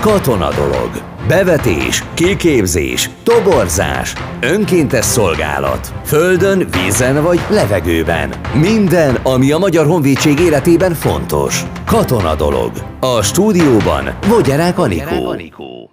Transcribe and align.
Katona 0.00 0.54
dolog. 0.54 0.90
Bevetés, 1.28 2.04
kiképzés, 2.14 3.10
toborzás, 3.22 4.14
önkéntes 4.40 5.04
szolgálat. 5.04 5.92
Földön, 6.04 6.68
vízen 6.70 7.22
vagy 7.22 7.40
levegőben. 7.50 8.34
Minden, 8.54 9.14
ami 9.14 9.52
a 9.52 9.58
Magyar 9.58 9.86
Honvédség 9.86 10.38
életében 10.38 10.94
fontos. 10.94 11.62
Katona 11.86 12.34
dolog. 12.34 12.72
A 13.00 13.22
stúdióban 13.22 14.18
Vogyarák 14.28 14.78
Anikó. 14.78 15.90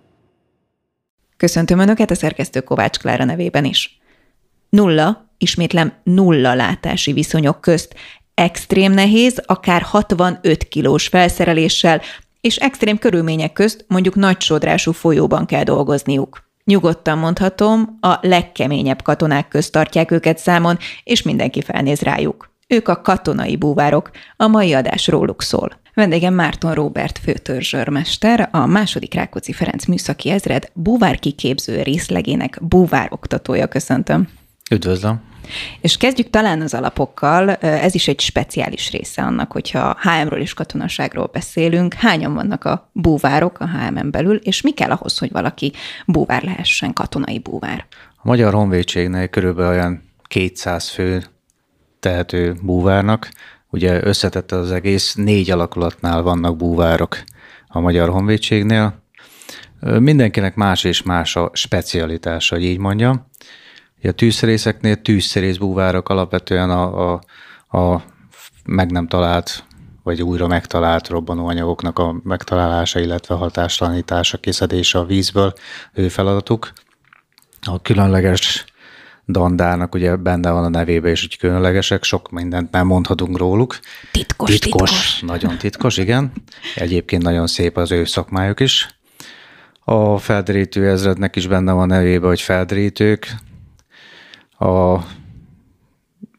Köszöntöm 1.38 1.80
Önöket 1.80 2.12
a 2.12 2.16
szerkesztő 2.16 2.62
Kovács 2.62 2.98
Klára 2.98 3.24
nevében 3.24 3.66
is. 3.66 4.00
Nulla, 4.70 5.30
ismétlem 5.38 5.94
nulla 6.04 6.54
látási 6.54 7.14
viszonyok 7.14 7.62
közt, 7.62 7.96
extrém 8.34 8.92
nehéz, 8.92 9.42
akár 9.46 9.82
65 9.82 10.64
kilós 10.64 11.08
felszereléssel, 11.08 12.02
és 12.46 12.55
extrém 12.55 12.98
körülmények 12.98 13.54
közt 13.54 13.86
mondjuk 13.88 14.16
nagy 14.16 14.41
sodrású 14.41 14.91
folyóban 14.91 15.45
kell 15.45 15.63
dolgozniuk. 15.63 16.44
Nyugodtan 16.63 17.18
mondhatom, 17.18 17.98
a 18.02 18.18
legkeményebb 18.21 19.02
katonák 19.02 19.48
közt 19.48 19.71
tartják 19.71 20.12
őket 20.12 20.38
számon, 20.38 20.77
és 21.04 21.21
mindenki 21.21 21.62
felnéz 21.62 21.99
rájuk. 21.99 22.52
Ők 22.68 22.88
a 22.88 23.02
katonai 23.02 23.55
búvárok, 23.55 24.12
a 24.38 24.48
mai 24.48 24.73
adás 24.73 25.08
róluk 25.08 25.41
szól. 25.41 25.80
Vendégem 25.94 26.34
Márton 26.34 26.73
Robert 26.73 27.18
főtörzsörmester, 27.18 28.49
a 28.52 28.66
második 28.66 29.13
Rákóczi 29.13 29.54
Ferenc 29.54 29.85
műszaki 29.85 30.30
ezred 30.30 30.71
búvárkiképző 30.73 31.82
részlegének 31.82 32.57
búvár 32.62 33.07
oktatója. 33.12 33.68
Köszöntöm. 33.68 34.27
Üdvözlöm. 34.72 35.22
És 35.82 35.98
kezdjük 35.98 36.30
talán 36.30 36.62
az 36.62 36.74
alapokkal. 36.74 37.50
Ez 37.55 37.96
is 37.96 38.08
egy 38.08 38.20
speciális 38.20 38.91
része 38.91 39.22
annak, 39.22 39.52
hogyha 39.52 39.98
HM-ről 40.02 40.40
és 40.40 40.54
katonaságról 40.54 41.30
beszélünk. 41.34 41.94
Hányan 41.94 42.34
vannak 42.34 42.64
a 42.64 42.90
búvárok 42.91 43.60
a 43.60 43.70
HM-en 43.70 44.12
belül, 44.12 44.36
és 44.36 44.62
mi 44.62 44.72
kell 44.72 44.91
ahhoz, 44.91 45.18
hogy 45.18 45.32
valaki 45.32 45.74
búvár 46.05 46.44
lehessen, 46.44 46.94
katonai 46.94 47.40
búvár? 47.40 47.85
A 48.16 48.27
Magyar 48.27 48.54
Honvédségnél 48.54 49.27
körülbelül 49.27 49.72
olyan 49.72 50.04
200 50.27 50.90
fő 50.90 51.24
tehető 52.00 52.55
búvárnak. 52.62 53.29
Ugye 53.70 54.05
összetette 54.05 54.55
az 54.55 54.72
egész, 54.72 55.13
négy 55.16 55.52
alakulatnál 55.52 56.22
vannak 56.22 56.57
búvárok 56.57 57.24
a 57.68 57.79
Magyar 57.79 58.10
Honvédségnél. 58.10 59.04
Mindenkinek 59.79 60.55
más 60.55 60.84
és 60.84 61.04
más 61.04 61.35
a 61.35 61.50
specialitása, 61.54 62.55
hogy 62.55 62.63
így 62.63 62.77
mondjam. 62.77 63.27
A 64.03 64.12
tűzszerészeknél 64.12 65.01
tűzszerész 65.01 65.57
búvárok 65.57 66.09
alapvetően 66.09 66.69
a, 66.69 67.13
a, 67.13 67.22
a 67.78 68.03
meg 68.66 68.91
nem 68.91 69.07
talált 69.07 69.63
vagy 70.06 70.22
újra 70.22 70.47
megtalált 70.47 71.07
robbanóanyagoknak 71.07 72.00
a 72.00 72.16
megtalálása, 72.23 73.00
illetve 73.00 73.35
hatástalanítása, 73.35 74.38
kiszedése 74.38 75.00
a 75.00 75.06
vízből, 75.06 75.53
ő 75.94 76.07
feladatuk. 76.09 76.73
A 77.62 77.81
különleges 77.81 78.66
dandának 79.28 79.96
ugye 79.96 80.16
benne 80.16 80.51
van 80.51 80.63
a 80.63 80.69
nevébe 80.69 81.12
is, 81.12 81.22
hogy 81.22 81.38
különlegesek, 81.38 82.03
sok 82.03 82.31
mindent 82.31 82.72
nem 82.72 82.88
mondhatunk 82.88 83.38
róluk. 83.38 83.79
Titkos, 84.12 84.50
titkos. 84.50 84.90
titkos. 84.90 85.19
Nagyon 85.19 85.57
titkos, 85.57 85.97
igen. 85.97 86.31
Egyébként 86.75 87.23
nagyon 87.23 87.47
szép 87.47 87.78
az 87.78 87.91
ő 87.91 88.06
szakmájuk 88.06 88.59
is. 88.59 89.00
A 89.84 90.18
felderítő 90.18 90.90
ezrednek 90.90 91.35
is 91.35 91.47
benne 91.47 91.72
van 91.72 91.91
a 91.91 91.96
nevébe, 91.96 92.28
hogy 92.28 92.41
felderítők, 92.41 93.35
a 94.59 95.00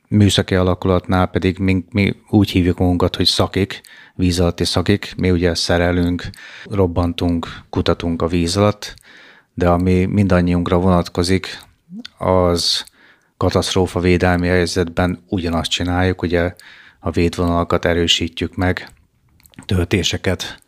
műszaki 0.08 0.54
alakulatnál 0.54 1.26
pedig 1.26 1.58
mi, 1.58 1.84
mi 1.90 2.14
úgy 2.28 2.50
hívjuk 2.50 2.78
magunkat, 2.78 3.16
hogy 3.16 3.26
szakik, 3.26 3.80
víz 4.14 4.40
alatti 4.40 4.64
szakik. 4.64 5.14
Mi 5.16 5.30
ugye 5.30 5.54
szerelünk, 5.54 6.30
robbantunk, 6.64 7.48
kutatunk 7.70 8.22
a 8.22 8.26
víz 8.26 8.56
alatt, 8.56 8.94
de 9.54 9.68
ami 9.68 10.04
mindannyiunkra 10.04 10.78
vonatkozik, 10.78 11.58
az 12.18 12.84
katasztrófa 13.36 14.00
védelmi 14.00 14.46
helyzetben 14.46 15.24
ugyanazt 15.28 15.70
csináljuk, 15.70 16.22
ugye 16.22 16.54
a 17.00 17.10
védvonalakat 17.10 17.84
erősítjük 17.84 18.54
meg, 18.54 18.88
töltéseket 19.66 20.62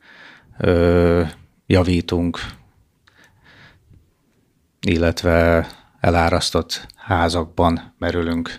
ö, 0.59 1.23
javítunk, 1.67 2.39
illetve 4.81 5.69
elárasztott 6.09 6.87
házakban 6.97 7.95
merülünk. 7.99 8.57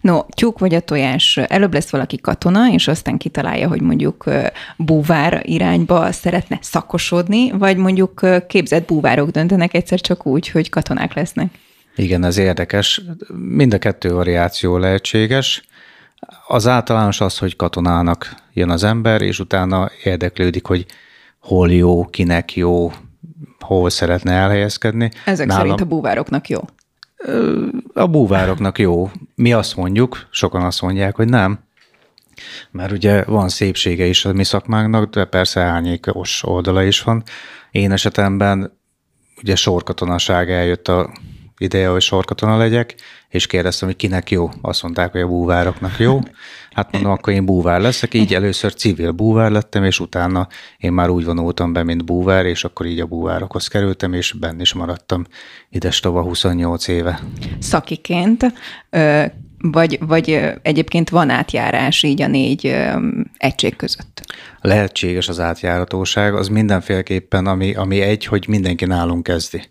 No, 0.00 0.20
tyúk 0.34 0.58
vagy 0.58 0.74
a 0.74 0.80
tojás, 0.80 1.36
előbb 1.36 1.72
lesz 1.72 1.90
valaki 1.90 2.20
katona, 2.20 2.72
és 2.72 2.88
aztán 2.88 3.16
kitalálja, 3.16 3.68
hogy 3.68 3.80
mondjuk 3.80 4.24
búvár 4.76 5.42
irányba 5.44 6.12
szeretne 6.12 6.58
szakosodni, 6.60 7.50
vagy 7.50 7.76
mondjuk 7.76 8.20
képzett 8.46 8.86
búvárok 8.86 9.30
döntenek 9.30 9.74
egyszer 9.74 10.00
csak 10.00 10.26
úgy, 10.26 10.48
hogy 10.48 10.68
katonák 10.68 11.14
lesznek. 11.14 11.58
Igen, 11.96 12.24
ez 12.24 12.36
érdekes. 12.36 13.00
Mind 13.34 13.74
a 13.74 13.78
kettő 13.78 14.12
variáció 14.12 14.76
lehetséges. 14.76 15.62
Az 16.46 16.66
általános 16.66 17.20
az, 17.20 17.38
hogy 17.38 17.56
katonának 17.56 18.34
jön 18.52 18.70
az 18.70 18.84
ember, 18.84 19.22
és 19.22 19.38
utána 19.38 19.90
érdeklődik, 20.04 20.66
hogy 20.66 20.86
hol 21.40 21.72
jó, 21.72 22.04
kinek 22.04 22.56
jó, 22.56 22.92
hol 23.64 23.90
szeretne 23.90 24.32
elhelyezkedni. 24.32 25.10
Ezek 25.24 25.46
Nálam... 25.46 25.62
szerint 25.62 25.80
a 25.80 25.84
búvároknak 25.84 26.48
jó 26.48 26.60
a 27.94 28.06
búvároknak 28.06 28.78
jó. 28.78 29.10
Mi 29.34 29.52
azt 29.52 29.76
mondjuk, 29.76 30.26
sokan 30.30 30.62
azt 30.62 30.82
mondják, 30.82 31.16
hogy 31.16 31.28
nem, 31.28 31.58
mert 32.70 32.92
ugye 32.92 33.24
van 33.24 33.48
szépsége 33.48 34.04
is 34.04 34.24
a 34.24 34.32
mi 34.32 34.44
szakmánknak, 34.44 35.10
de 35.10 35.24
persze 35.24 35.60
árnyékos 35.60 36.42
oldala 36.44 36.82
is 36.82 37.02
van. 37.02 37.22
Én 37.70 37.92
esetemben 37.92 38.78
ugye 39.42 39.56
sorkatonaság 39.56 40.50
eljött 40.50 40.88
a 40.88 41.12
ideje, 41.58 41.88
hogy 41.88 42.02
sorkatona 42.02 42.56
legyek, 42.56 42.94
és 43.28 43.46
kérdeztem, 43.46 43.88
hogy 43.88 43.96
kinek 43.96 44.30
jó. 44.30 44.48
Azt 44.62 44.82
mondták, 44.82 45.12
hogy 45.12 45.20
a 45.20 45.26
búvároknak 45.26 45.98
jó. 45.98 46.20
Hát 46.72 46.92
mondom, 46.92 47.12
akkor 47.12 47.32
én 47.32 47.44
búvár 47.44 47.80
leszek, 47.80 48.14
így 48.14 48.34
először 48.34 48.74
civil 48.74 49.10
búvár 49.10 49.50
lettem, 49.50 49.84
és 49.84 50.00
utána 50.00 50.48
én 50.78 50.92
már 50.92 51.10
úgy 51.10 51.24
vonultam 51.24 51.72
be, 51.72 51.82
mint 51.82 52.04
búvár, 52.04 52.46
és 52.46 52.64
akkor 52.64 52.86
így 52.86 53.00
a 53.00 53.06
búvárokhoz 53.06 53.68
kerültem, 53.68 54.12
és 54.12 54.32
benn 54.32 54.60
is 54.60 54.72
maradtam 54.72 55.26
ides 55.70 56.00
tova 56.00 56.22
28 56.22 56.88
éve. 56.88 57.20
Szakiként, 57.58 58.52
vagy, 59.58 59.98
vagy 60.06 60.40
egyébként 60.62 61.10
van 61.10 61.30
átjárás 61.30 62.02
így 62.02 62.22
a 62.22 62.26
négy 62.26 62.76
egység 63.36 63.76
között? 63.76 64.22
Lehetséges 64.60 65.28
az 65.28 65.40
átjáratóság, 65.40 66.34
az 66.34 66.48
mindenféleképpen, 66.48 67.46
ami, 67.46 67.74
ami 67.74 68.00
egy, 68.00 68.24
hogy 68.24 68.44
mindenki 68.48 68.84
nálunk 68.84 69.22
kezdi. 69.22 69.62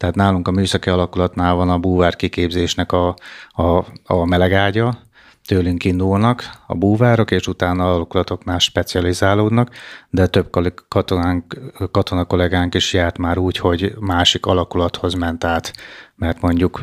Tehát 0.00 0.14
nálunk 0.14 0.48
a 0.48 0.50
műszaki 0.50 0.90
alakulatnál 0.90 1.54
van 1.54 1.70
a 1.70 1.78
búvár 1.78 2.16
kiképzésnek 2.16 2.92
a, 2.92 3.14
a, 3.50 3.84
a 4.04 4.24
melegágya, 4.24 4.98
tőlünk 5.46 5.84
indulnak 5.84 6.50
a 6.66 6.74
búvárok, 6.74 7.30
és 7.30 7.46
utána 7.46 7.94
alakulatoknál 7.94 8.58
specializálódnak, 8.58 9.70
de 10.10 10.26
több 10.26 10.50
katonánk, 10.88 11.58
katona 11.90 12.24
kollégánk 12.24 12.74
is 12.74 12.92
járt 12.92 13.18
már 13.18 13.38
úgy, 13.38 13.56
hogy 13.56 13.94
másik 13.98 14.46
alakulathoz 14.46 15.14
ment 15.14 15.44
át, 15.44 15.72
mert 16.14 16.40
mondjuk 16.40 16.82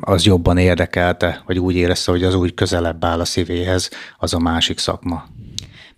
az 0.00 0.24
jobban 0.24 0.58
érdekelte, 0.58 1.42
vagy 1.46 1.58
úgy 1.58 1.74
érezte, 1.74 2.10
hogy 2.10 2.24
az 2.24 2.34
úgy 2.34 2.54
közelebb 2.54 3.04
áll 3.04 3.20
a 3.20 3.24
szívéhez, 3.24 3.90
az 4.18 4.34
a 4.34 4.38
másik 4.38 4.78
szakma. 4.78 5.24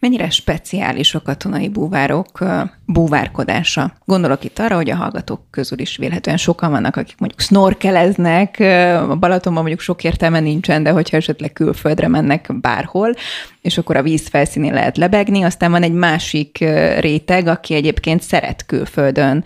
Mennyire 0.02 0.30
speciális 0.30 1.14
a 1.14 1.22
katonai 1.22 1.68
búvárok 1.68 2.44
búvárkodása? 2.86 3.92
Gondolok 4.04 4.44
itt 4.44 4.58
arra, 4.58 4.76
hogy 4.76 4.90
a 4.90 4.96
hallgatók 4.96 5.40
közül 5.50 5.78
is 5.78 5.96
vélhetően 5.96 6.36
sokan 6.36 6.70
vannak, 6.70 6.96
akik 6.96 7.18
mondjuk 7.18 7.40
snorkeleznek, 7.40 8.60
a 9.08 9.16
Balatonban 9.16 9.62
mondjuk 9.62 9.80
sok 9.80 10.04
értelme 10.04 10.40
nincsen, 10.40 10.82
de 10.82 10.90
hogyha 10.90 11.16
esetleg 11.16 11.52
külföldre 11.52 12.08
mennek 12.08 12.60
bárhol, 12.60 13.14
és 13.60 13.78
akkor 13.78 13.96
a 13.96 14.02
víz 14.02 14.28
felszínén 14.28 14.72
lehet 14.72 14.96
lebegni, 14.96 15.42
aztán 15.42 15.70
van 15.70 15.82
egy 15.82 15.92
másik 15.92 16.58
réteg, 16.98 17.46
aki 17.46 17.74
egyébként 17.74 18.22
szeret 18.22 18.66
külföldön 18.66 19.44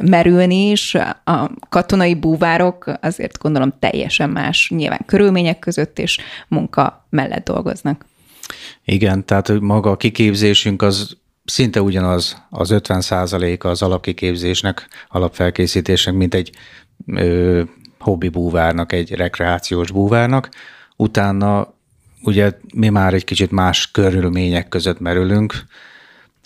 merülni 0.00 0.70
is. 0.70 0.94
A 1.24 1.50
katonai 1.68 2.14
búvárok 2.14 2.84
azért 3.00 3.38
gondolom 3.38 3.72
teljesen 3.78 4.30
más 4.30 4.70
nyilván 4.74 5.00
körülmények 5.06 5.58
között 5.58 5.98
és 5.98 6.18
munka 6.48 7.06
mellett 7.10 7.44
dolgoznak. 7.44 8.08
Igen, 8.84 9.24
tehát 9.24 9.60
maga 9.60 9.90
a 9.90 9.96
kiképzésünk 9.96 10.82
az 10.82 11.16
szinte 11.44 11.82
ugyanaz, 11.82 12.42
az 12.50 12.70
50 12.70 13.00
a 13.00 13.64
az 13.64 13.82
alapkiképzésnek, 13.82 14.88
alapfelkészítésnek, 15.08 16.14
mint 16.14 16.34
egy 16.34 16.50
ö, 17.06 17.62
hobbi 17.98 18.28
búvárnak, 18.28 18.92
egy 18.92 19.14
rekreációs 19.14 19.90
búvárnak. 19.90 20.48
Utána 20.96 21.74
ugye 22.22 22.52
mi 22.74 22.88
már 22.88 23.14
egy 23.14 23.24
kicsit 23.24 23.50
más 23.50 23.90
körülmények 23.90 24.68
között 24.68 25.00
merülünk, 25.00 25.64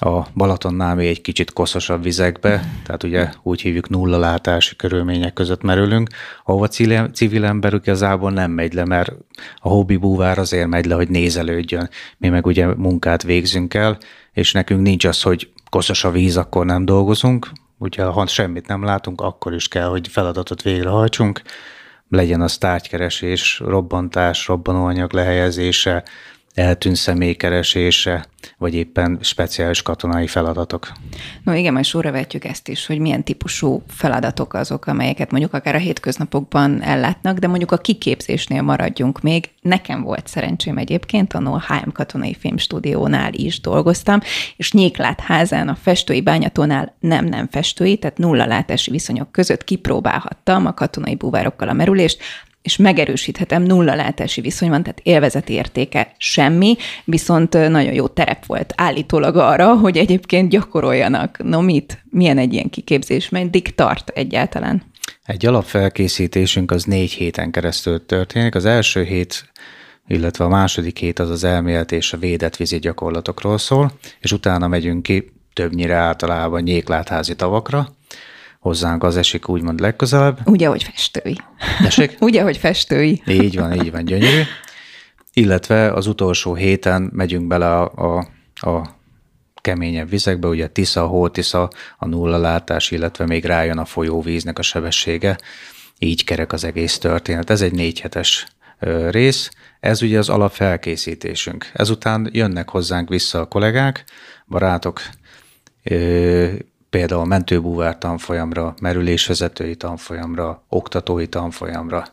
a 0.04 0.26
Balatonnál 0.34 0.94
még 0.94 1.08
egy 1.08 1.20
kicsit 1.20 1.52
koszosabb 1.52 2.02
vizekbe, 2.02 2.64
tehát 2.84 3.02
ugye 3.02 3.30
úgy 3.42 3.60
hívjuk 3.60 3.88
nulla 3.88 4.18
látási 4.18 4.76
körülmények 4.76 5.32
között 5.32 5.62
merülünk, 5.62 6.08
ahova 6.44 6.68
civil 7.12 7.44
ember 7.44 7.74
igazából 7.74 8.30
nem 8.30 8.50
megy 8.50 8.72
le, 8.72 8.84
mert 8.84 9.12
a 9.56 9.68
hobbi 9.68 9.96
búvár 9.96 10.38
azért 10.38 10.68
megy 10.68 10.86
le, 10.86 10.94
hogy 10.94 11.08
nézelődjön. 11.08 11.90
Mi 12.18 12.28
meg 12.28 12.46
ugye 12.46 12.66
munkát 12.66 13.22
végzünk 13.22 13.74
el, 13.74 13.98
és 14.32 14.52
nekünk 14.52 14.82
nincs 14.82 15.04
az, 15.04 15.22
hogy 15.22 15.52
koszos 15.70 16.04
a 16.04 16.10
víz, 16.10 16.36
akkor 16.36 16.66
nem 16.66 16.84
dolgozunk, 16.84 17.50
ugye 17.78 18.02
ha 18.04 18.26
semmit 18.26 18.66
nem 18.66 18.84
látunk, 18.84 19.20
akkor 19.20 19.54
is 19.54 19.68
kell, 19.68 19.88
hogy 19.88 20.08
feladatot 20.08 20.62
végrehajtsunk, 20.62 21.42
legyen 22.08 22.40
az 22.40 22.58
tárgykeresés, 22.58 23.58
robbantás, 23.58 24.46
robbanóanyag 24.46 25.12
lehelyezése, 25.12 26.04
eltűnt 26.54 26.96
személy 26.96 27.34
keresése, 27.34 28.26
vagy 28.58 28.74
éppen 28.74 29.18
speciális 29.20 29.82
katonai 29.82 30.26
feladatok. 30.26 30.92
No 31.44 31.52
igen, 31.52 31.72
majd 31.72 31.84
sorra 31.84 32.10
vetjük 32.10 32.44
ezt 32.44 32.68
is, 32.68 32.86
hogy 32.86 32.98
milyen 32.98 33.24
típusú 33.24 33.82
feladatok 33.88 34.54
azok, 34.54 34.86
amelyeket 34.86 35.30
mondjuk 35.30 35.52
akár 35.52 35.74
a 35.74 35.78
hétköznapokban 35.78 36.82
ellátnak, 36.82 37.38
de 37.38 37.46
mondjuk 37.46 37.72
a 37.72 37.76
kiképzésnél 37.76 38.62
maradjunk 38.62 39.20
még. 39.20 39.50
Nekem 39.60 40.02
volt 40.02 40.26
szerencsém 40.26 40.76
egyébként, 40.78 41.32
a 41.32 41.62
HM 41.68 41.88
Katonai 41.92 42.34
Filmstúdiónál 42.34 43.32
is 43.32 43.60
dolgoztam, 43.60 44.20
és 44.56 44.72
Nyéklátházán 44.72 45.68
a 45.68 45.74
festői 45.74 46.20
bányatónál 46.20 46.94
nem 47.00 47.24
nem 47.24 47.48
festői, 47.50 47.96
tehát 47.96 48.18
nulla 48.18 48.46
látási 48.46 48.90
viszonyok 48.90 49.32
között 49.32 49.64
kipróbálhattam 49.64 50.66
a 50.66 50.74
katonai 50.74 51.14
búvárokkal 51.14 51.68
a 51.68 51.72
merülést, 51.72 52.22
és 52.64 52.76
megerősíthetem, 52.76 53.62
nulla 53.62 53.94
látási 53.94 54.40
viszony 54.40 54.68
van, 54.68 54.82
tehát 54.82 55.00
élvezeti 55.02 55.52
értéke 55.52 56.14
semmi, 56.18 56.76
viszont 57.04 57.52
nagyon 57.52 57.92
jó 57.92 58.06
terep 58.06 58.46
volt 58.46 58.72
állítólag 58.76 59.36
arra, 59.36 59.74
hogy 59.74 59.96
egyébként 59.96 60.50
gyakoroljanak. 60.50 61.42
No 61.42 61.60
mit? 61.60 62.04
Milyen 62.10 62.38
egy 62.38 62.52
ilyen 62.52 62.70
kiképzés? 62.70 63.28
Meddig 63.28 63.74
tart 63.74 64.08
egyáltalán? 64.08 64.82
Egy 65.24 65.46
alapfelkészítésünk 65.46 66.70
az 66.70 66.84
négy 66.84 67.12
héten 67.12 67.50
keresztül 67.50 68.06
történik. 68.06 68.54
Az 68.54 68.64
első 68.64 69.02
hét 69.02 69.52
illetve 70.06 70.44
a 70.44 70.48
második 70.48 70.98
hét 70.98 71.18
az 71.18 71.30
az 71.30 71.44
elmélet 71.44 71.92
és 71.92 72.12
a 72.12 72.16
védett 72.18 72.56
vízi 72.56 72.78
gyakorlatokról 72.78 73.58
szól, 73.58 73.92
és 74.20 74.32
utána 74.32 74.68
megyünk 74.68 75.02
ki 75.02 75.32
többnyire 75.52 75.94
általában 75.94 76.62
nyéklátházi 76.62 77.36
tavakra, 77.36 77.88
hozzánk 78.64 79.04
az 79.04 79.16
esik 79.16 79.48
úgymond 79.48 79.80
legközelebb. 79.80 80.38
Ugye, 80.44 80.68
hogy 80.68 80.82
festői. 80.82 81.38
Tessék? 81.82 82.16
Ugye, 82.20 82.42
hogy 82.42 82.56
festői. 82.56 83.22
Így 83.26 83.58
van, 83.58 83.72
így 83.72 83.90
van, 83.90 84.04
gyönyörű. 84.04 84.42
Illetve 85.32 85.92
az 85.92 86.06
utolsó 86.06 86.54
héten 86.54 87.10
megyünk 87.12 87.46
bele 87.46 87.80
a, 87.80 87.92
a, 87.94 88.28
a 88.70 88.98
keményebb 89.54 90.08
vizekbe, 90.08 90.48
ugye 90.48 90.68
Tisza, 90.68 91.06
Hótisza, 91.06 91.70
a 91.98 92.06
nulla 92.06 92.36
látás, 92.36 92.90
illetve 92.90 93.26
még 93.26 93.44
rájön 93.44 93.78
a 93.78 93.84
folyóvíznek 93.84 94.58
a 94.58 94.62
sebessége. 94.62 95.38
Így 95.98 96.24
kerek 96.24 96.52
az 96.52 96.64
egész 96.64 96.98
történet. 96.98 97.50
Ez 97.50 97.60
egy 97.60 97.72
négy 97.72 98.00
hetes 98.00 98.46
rész. 99.10 99.50
Ez 99.80 100.02
ugye 100.02 100.18
az 100.18 100.28
alapfelkészítésünk. 100.28 101.70
Ezután 101.72 102.28
jönnek 102.32 102.68
hozzánk 102.68 103.08
vissza 103.08 103.40
a 103.40 103.48
kollégák, 103.48 104.04
barátok, 104.48 105.00
például 106.94 107.24
mentőbúvár 107.24 107.98
tanfolyamra, 107.98 108.74
merülésvezetői 108.80 109.76
tanfolyamra, 109.76 110.64
oktatói 110.68 111.26
tanfolyamra. 111.26 112.04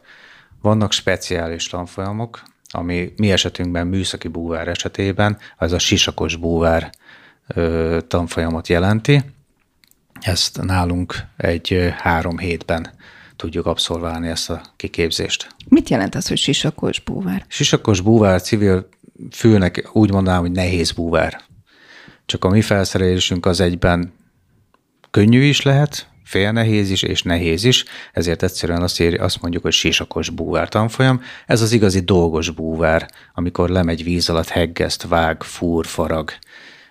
Vannak 0.62 0.92
speciális 0.92 1.68
tanfolyamok, 1.68 2.42
ami 2.70 3.14
mi 3.18 3.32
esetünkben 3.32 3.88
műszaki 3.88 4.28
búvár 4.28 4.68
esetében, 4.68 5.38
az 5.58 5.72
a 5.72 5.80
sisakos 5.80 6.36
búvár 6.36 6.90
ö, 7.48 7.98
tanfolyamot 8.08 8.68
jelenti. 8.68 9.22
Ezt 10.20 10.62
nálunk 10.62 11.16
egy 11.38 11.94
három 11.98 12.38
hétben 12.38 12.90
tudjuk 13.36 13.66
abszolválni 13.66 14.28
ezt 14.28 14.50
a 14.50 14.62
kiképzést. 14.76 15.48
Mit 15.68 15.90
jelent 15.90 16.16
az, 16.16 16.28
hogy 16.28 16.38
sisakos 16.38 17.00
búvár? 17.00 17.46
Sisakos 17.48 18.02
búvár 18.02 18.42
civil 18.42 18.88
fülnek 19.32 19.90
úgy 19.94 20.12
mondanám, 20.12 20.42
hogy 20.42 20.52
nehéz 20.52 20.92
búvár. 20.92 21.42
Csak 22.26 22.46
a 22.46 22.50
mi 22.50 22.62
felszerelésünk 22.62 23.46
az 23.46 23.60
egyben 23.60 24.20
könnyű 25.12 25.44
is 25.44 25.62
lehet, 25.62 26.08
fél 26.24 26.52
nehéz 26.52 26.90
is 26.90 27.04
és 27.04 27.22
nehéz 27.22 27.64
is, 27.64 27.86
ezért 28.14 28.44
egyszerűen 28.44 28.82
azt, 28.82 29.00
ér, 29.00 29.22
azt 29.22 29.42
mondjuk, 29.42 29.64
hogy 29.64 29.72
sisakos 29.72 30.30
búvár 30.30 30.70
tanfolyam. 30.70 31.22
Ez 31.46 31.62
az 31.62 31.72
igazi 31.72 32.00
dolgos 32.00 32.50
búvár, 32.50 33.10
amikor 33.34 33.70
lemegy 33.70 34.04
víz 34.04 34.30
alatt, 34.30 34.48
heggeszt, 34.48 35.08
vág, 35.08 35.44
fúr, 35.44 35.86
farag, 35.86 36.32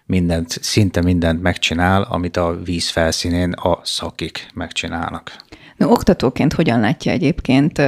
mindent, 0.07 0.59
szinte 0.63 1.03
mindent 1.03 1.43
megcsinál, 1.43 2.03
amit 2.03 2.37
a 2.37 2.59
víz 2.65 2.89
felszínén 2.89 3.53
a 3.53 3.81
szakik 3.83 4.49
megcsinálnak. 4.55 5.37
No, 5.77 5.91
oktatóként 5.91 6.53
hogyan 6.53 6.81
látja 6.81 7.13
egyébként? 7.13 7.79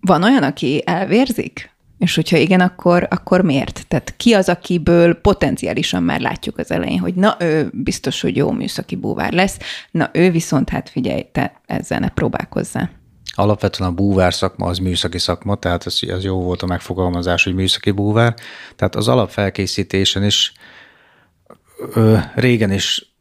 Van 0.00 0.22
olyan, 0.22 0.42
aki 0.42 0.82
elvérzik? 0.86 1.70
És 1.98 2.14
hogyha 2.14 2.36
igen, 2.36 2.60
akkor, 2.60 3.06
akkor 3.10 3.40
miért? 3.40 3.84
Tehát 3.88 4.14
ki 4.16 4.32
az, 4.32 4.48
akiből 4.48 5.14
potenciálisan 5.14 6.02
már 6.02 6.20
látjuk 6.20 6.58
az 6.58 6.70
elején, 6.70 6.98
hogy 6.98 7.14
na, 7.14 7.36
ő 7.40 7.70
biztos, 7.72 8.20
hogy 8.20 8.36
jó 8.36 8.50
műszaki 8.50 8.96
búvár 8.96 9.32
lesz, 9.32 9.58
na, 9.90 10.10
ő 10.12 10.30
viszont 10.30 10.68
hát 10.68 10.88
figyelj, 10.88 11.26
te 11.32 11.60
ezzel 11.66 11.98
ne 11.98 12.08
próbálkozzál. 12.08 12.90
Alapvetően 13.34 13.90
a 13.90 13.94
búvár 13.94 14.34
szakma 14.34 14.66
az 14.66 14.78
műszaki 14.78 15.18
szakma, 15.18 15.54
tehát 15.54 15.84
az, 15.84 16.02
az 16.08 16.24
jó 16.24 16.42
volt 16.42 16.62
a 16.62 16.66
megfogalmazás, 16.66 17.44
hogy 17.44 17.54
műszaki 17.54 17.90
búvár. 17.90 18.34
Tehát 18.76 18.96
az 18.96 19.08
alapfelkészítésen 19.08 20.24
is 20.24 20.52
ö, 21.94 22.16
régen 22.34 22.72
is 22.72 23.12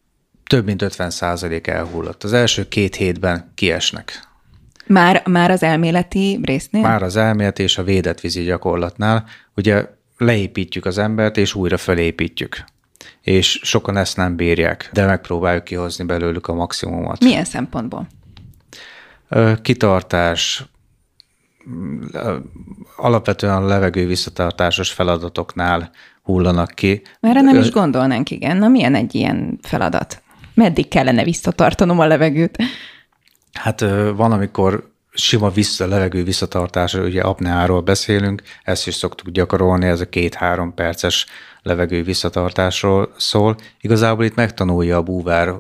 több 0.48 0.66
mint 0.66 0.82
50 0.82 1.10
százalék 1.10 1.68
elhullott. 1.68 2.24
Az 2.24 2.34
első 2.34 2.68
két 2.68 2.96
hétben 2.96 3.52
kiesnek 3.56 4.28
már, 4.88 5.24
már 5.26 5.52
az 5.52 5.64
elméleti 5.64 6.40
résznél? 6.44 6.82
Már 6.82 7.04
az 7.04 7.16
elméleti 7.16 7.64
és 7.64 7.78
a 7.78 7.84
védett 7.84 8.20
vízi 8.20 8.44
gyakorlatnál. 8.44 9.26
Ugye 9.56 9.86
leépítjük 10.18 10.86
az 10.86 10.98
embert, 10.98 11.38
és 11.38 11.56
újra 11.56 11.78
felépítjük. 11.78 12.64
És 13.22 13.60
sokan 13.64 13.98
ezt 13.98 14.18
nem 14.18 14.36
bírják, 14.36 14.90
de 14.94 15.06
megpróbáljuk 15.06 15.64
kihozni 15.64 16.06
belőlük 16.06 16.48
a 16.48 16.54
maximumot. 16.54 17.24
Milyen 17.24 17.46
szempontból? 17.46 18.08
Kitartás, 19.62 20.66
alapvetően 22.96 23.56
a 23.56 23.66
levegő 23.66 24.08
visszatartásos 24.08 24.92
feladatoknál 24.92 25.92
hullanak 26.24 26.72
ki. 26.76 27.02
Erre 27.20 27.42
nem 27.42 27.58
is 27.58 27.72
gondolnánk, 27.72 28.32
igen. 28.32 28.58
Na 28.58 28.68
milyen 28.68 28.96
egy 28.96 29.16
ilyen 29.16 29.60
feladat? 29.62 30.22
Meddig 30.54 30.88
kellene 30.88 31.24
visszatartanom 31.24 32.00
a 32.00 32.06
levegőt? 32.06 32.58
Hát 33.58 33.80
van, 34.16 34.32
amikor 34.32 34.90
sima 35.12 35.50
vissza, 35.50 35.88
levegő 35.88 36.24
visszatartásra, 36.24 37.04
ugye 37.04 37.22
apneáról 37.22 37.82
beszélünk, 37.82 38.42
ezt 38.64 38.88
is 38.88 38.96
szoktuk 38.96 39.30
gyakorolni, 39.30 39.86
ez 39.86 40.02
a 40.02 40.10
két-három 40.10 40.74
perces 40.74 41.26
levegő 41.62 42.04
visszatartásról 42.04 43.14
szól. 43.18 43.56
Igazából 43.82 44.26
itt 44.26 44.36
megtanulja 44.36 44.98
a 44.98 45.02
búvár 45.04 45.54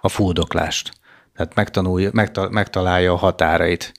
a 0.00 0.08
fúdoklást, 0.08 0.92
tehát 1.36 1.54
megtanulja, 1.54 2.10
megta, 2.12 2.48
megtalálja 2.50 3.12
a 3.12 3.16
határait. 3.16 3.92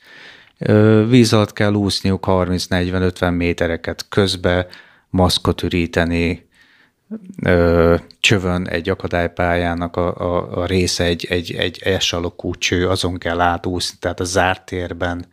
Víz 1.08 1.34
alatt 1.34 1.54
kell 1.54 1.74
úszniuk 1.74 2.26
30-40-50 2.28 3.36
métereket, 3.38 4.06
közbe 4.10 4.68
maszkot 5.10 5.64
üríteni, 5.64 6.48
ö, 7.44 7.96
csövön 8.20 8.68
egy 8.68 8.90
akadálypályának 8.90 9.96
a, 9.96 10.16
a, 10.16 10.62
a 10.62 10.66
része 10.66 11.04
egy, 11.04 11.26
egy, 11.30 11.52
egy 11.52 11.82
esalokú 11.84 12.56
cső, 12.56 12.90
azon 12.90 13.18
kell 13.18 13.40
átúszni, 13.40 13.98
tehát 14.00 14.20
a 14.20 14.24
zárt 14.24 14.66
térben. 14.66 15.26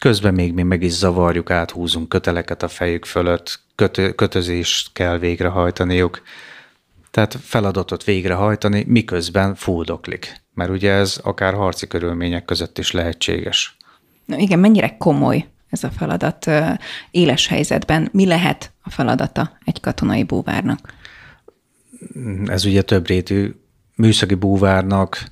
Közben 0.00 0.34
még 0.34 0.52
mi 0.52 0.62
meg 0.62 0.82
is 0.82 0.92
zavarjuk, 0.92 1.50
áthúzunk 1.50 2.08
köteleket 2.08 2.62
a 2.62 2.68
fejük 2.68 3.04
fölött, 3.04 3.60
kötö, 3.74 4.12
kötözést 4.12 4.92
kell 4.92 5.18
végrehajtaniuk. 5.18 6.22
Tehát 7.10 7.36
feladatot 7.42 8.04
végrehajtani, 8.04 8.84
miközben 8.88 9.54
fúdoklik. 9.54 10.34
Mert 10.54 10.70
ugye 10.70 10.92
ez 10.92 11.20
akár 11.22 11.54
harci 11.54 11.86
körülmények 11.86 12.44
között 12.44 12.78
is 12.78 12.90
lehetséges. 12.90 13.76
Na 14.24 14.36
igen, 14.36 14.58
mennyire 14.58 14.96
komoly 14.96 15.46
ez 15.70 15.84
a 15.84 15.90
feladat 15.90 16.50
éles 17.10 17.46
helyzetben? 17.46 18.08
Mi 18.12 18.26
lehet 18.26 18.72
a 18.82 18.90
feladata 18.90 19.58
egy 19.64 19.80
katonai 19.80 20.22
búvárnak? 20.22 20.94
Ez 22.46 22.64
ugye 22.64 22.82
több 22.82 23.06
rétű 23.06 23.54
műszaki 23.96 24.34
búvárnak 24.34 25.22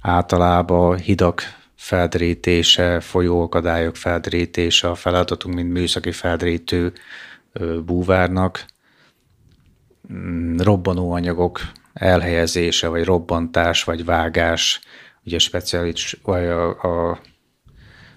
általában 0.00 0.96
hidak 0.96 1.42
feldrítése, 1.76 3.00
folyóakadályok 3.00 3.96
feldrítése 3.96 4.88
a 4.88 4.94
feladatunk, 4.94 5.54
mint 5.54 5.72
műszaki 5.72 6.12
feldrítő 6.12 6.92
búvárnak. 7.84 8.64
Mm, 10.12 10.58
robbanóanyagok 10.58 11.60
elhelyezése, 11.92 12.88
vagy 12.88 13.04
robbantás, 13.04 13.84
vagy 13.84 14.04
vágás, 14.04 14.80
ugye 15.24 15.38
speciális, 15.38 16.20
vagy 16.22 16.44
a, 16.44 16.68
a 17.10 17.20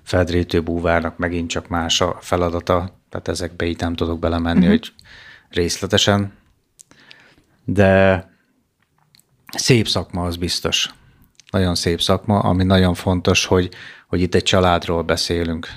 feldrítő 0.04 0.62
búvárnak 0.62 1.18
megint 1.18 1.50
csak 1.50 1.68
más 1.68 2.02
a 2.02 2.18
feladata, 2.22 3.00
tehát 3.10 3.28
ezekbe 3.28 3.66
így 3.66 3.80
nem 3.80 3.96
tudok 3.96 4.20
belemenni, 4.20 4.58
uh-huh. 4.60 4.72
hogy 4.72 4.94
részletesen, 5.50 6.34
de 7.66 8.24
szép 9.58 9.88
szakma 9.88 10.24
az 10.24 10.36
biztos. 10.36 10.90
Nagyon 11.52 11.76
szép 11.76 12.02
szakma, 12.02 12.40
ami 12.40 12.64
nagyon 12.64 12.94
fontos, 12.94 13.46
hogy, 13.46 13.70
hogy 14.08 14.22
itt 14.22 14.36
egy 14.36 14.44
családról 14.44 15.04
beszélünk. 15.04 15.68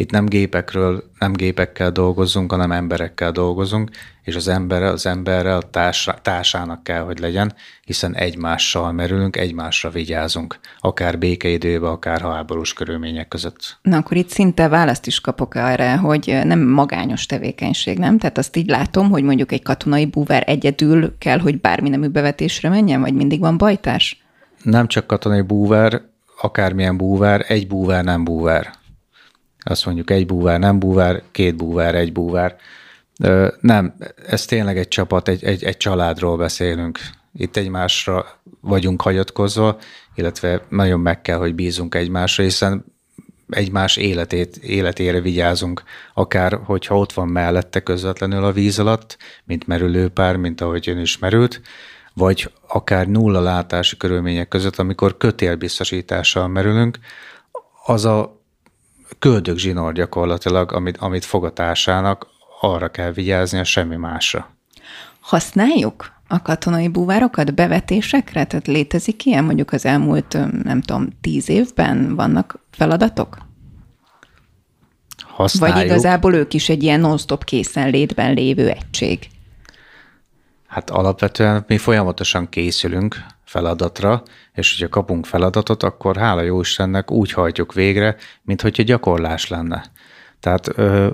Itt 0.00 0.10
nem 0.10 0.26
gépekről, 0.26 1.04
nem 1.18 1.32
gépekkel 1.32 1.90
dolgozunk, 1.90 2.50
hanem 2.50 2.72
emberekkel 2.72 3.32
dolgozunk, 3.32 3.90
és 4.22 4.34
az 4.34 4.48
ember 4.48 4.82
az 4.82 5.06
emberrel 5.06 5.56
a 5.56 5.70
társ, 5.70 6.08
társának 6.22 6.82
kell, 6.82 7.02
hogy 7.02 7.18
legyen, 7.18 7.54
hiszen 7.84 8.14
egymással 8.14 8.92
merülünk, 8.92 9.36
egymásra 9.36 9.90
vigyázunk, 9.90 10.58
akár 10.80 11.18
békeidőben, 11.18 11.90
akár 11.90 12.20
háborús 12.20 12.72
körülmények 12.72 13.28
között. 13.28 13.78
Na 13.82 13.96
akkor 13.96 14.16
itt 14.16 14.28
szinte 14.28 14.68
választ 14.68 15.06
is 15.06 15.20
kapok 15.20 15.54
arra, 15.54 15.98
hogy 15.98 16.38
nem 16.44 16.60
magányos 16.60 17.26
tevékenység, 17.26 17.98
nem? 17.98 18.18
Tehát 18.18 18.38
azt 18.38 18.56
így 18.56 18.68
látom, 18.68 19.10
hogy 19.10 19.22
mondjuk 19.22 19.52
egy 19.52 19.62
katonai 19.62 20.06
búvár 20.06 20.42
egyedül 20.46 21.18
kell, 21.18 21.38
hogy 21.38 21.60
bármi 21.60 21.88
nemű 21.88 22.08
bevetésre 22.08 22.68
menjen, 22.68 23.00
vagy 23.00 23.14
mindig 23.14 23.40
van 23.40 23.56
bajtárs? 23.56 24.22
Nem 24.62 24.86
csak 24.86 25.06
katonai 25.06 25.40
búvár, 25.40 26.02
akármilyen 26.40 26.96
búvár, 26.96 27.44
egy 27.48 27.66
búvár 27.66 28.04
nem 28.04 28.24
búvár. 28.24 28.77
Azt 29.64 29.86
mondjuk 29.86 30.10
egy 30.10 30.26
búvár 30.26 30.58
nem 30.58 30.78
búvár, 30.78 31.22
két 31.30 31.56
búvár, 31.56 31.94
egy 31.94 32.12
búvár. 32.12 32.56
Nem, 33.60 33.94
ez 34.26 34.44
tényleg 34.44 34.78
egy 34.78 34.88
csapat, 34.88 35.28
egy, 35.28 35.44
egy, 35.44 35.64
egy 35.64 35.76
családról 35.76 36.36
beszélünk. 36.36 36.98
Itt 37.34 37.56
egymásra 37.56 38.26
vagyunk 38.60 39.02
hagyatkozva, 39.02 39.78
illetve 40.14 40.62
nagyon 40.68 41.00
meg 41.00 41.22
kell, 41.22 41.38
hogy 41.38 41.54
bízunk 41.54 41.94
egymásra, 41.94 42.42
hiszen 42.42 42.84
egymás 43.48 43.96
életét, 43.96 44.56
életére 44.56 45.20
vigyázunk, 45.20 45.82
akár 46.14 46.60
hogyha 46.64 46.98
ott 46.98 47.12
van 47.12 47.28
mellette 47.28 47.80
közvetlenül 47.80 48.44
a 48.44 48.52
víz 48.52 48.78
alatt, 48.78 49.16
mint 49.44 49.66
merülőpár, 49.66 50.36
mint 50.36 50.60
ahogy 50.60 50.88
ön 50.88 50.98
is 50.98 51.18
merült, 51.18 51.60
vagy 52.14 52.50
akár 52.68 53.06
nulla 53.06 53.40
látási 53.40 53.96
körülmények 53.96 54.48
között, 54.48 54.78
amikor 54.78 55.16
kötélbiztosítással 55.16 56.48
merülünk, 56.48 56.98
az 57.84 58.04
a 58.04 58.37
köldök 59.18 59.56
zsinór 59.56 59.92
gyakorlatilag, 59.92 60.72
amit, 60.72 60.96
amit 60.96 61.24
fogatásának 61.24 62.26
arra 62.60 62.88
kell 62.88 63.12
vigyázni, 63.12 63.58
a 63.58 63.64
semmi 63.64 63.96
másra. 63.96 64.50
Használjuk 65.20 66.12
a 66.28 66.42
katonai 66.42 66.88
búvárokat 66.88 67.54
bevetésekre? 67.54 68.44
Tehát 68.44 68.66
létezik 68.66 69.24
ilyen 69.24 69.44
mondjuk 69.44 69.72
az 69.72 69.84
elmúlt, 69.84 70.38
nem 70.64 70.80
tudom, 70.80 71.08
tíz 71.20 71.48
évben 71.48 72.14
vannak 72.14 72.58
feladatok? 72.70 73.38
Használjuk. 75.16 75.76
Vagy 75.76 75.86
igazából 75.86 76.34
ők 76.34 76.54
is 76.54 76.68
egy 76.68 76.82
ilyen 76.82 77.00
non-stop 77.00 77.44
készenlétben 77.44 78.34
lévő 78.34 78.68
egység? 78.68 79.28
Hát 80.66 80.90
alapvetően 80.90 81.64
mi 81.66 81.78
folyamatosan 81.78 82.48
készülünk 82.48 83.16
feladatra, 83.48 84.22
és 84.54 84.70
hogyha 84.70 84.88
kapunk 84.88 85.26
feladatot, 85.26 85.82
akkor 85.82 86.16
hála 86.16 86.42
jó 86.42 86.60
Istennek 86.60 87.10
úgy 87.10 87.32
hajtjuk 87.32 87.72
végre, 87.72 88.16
mint 88.42 88.60
hogyha 88.60 88.82
gyakorlás 88.82 89.48
lenne. 89.48 89.84
Tehát 90.40 90.78
ö, 90.78 91.10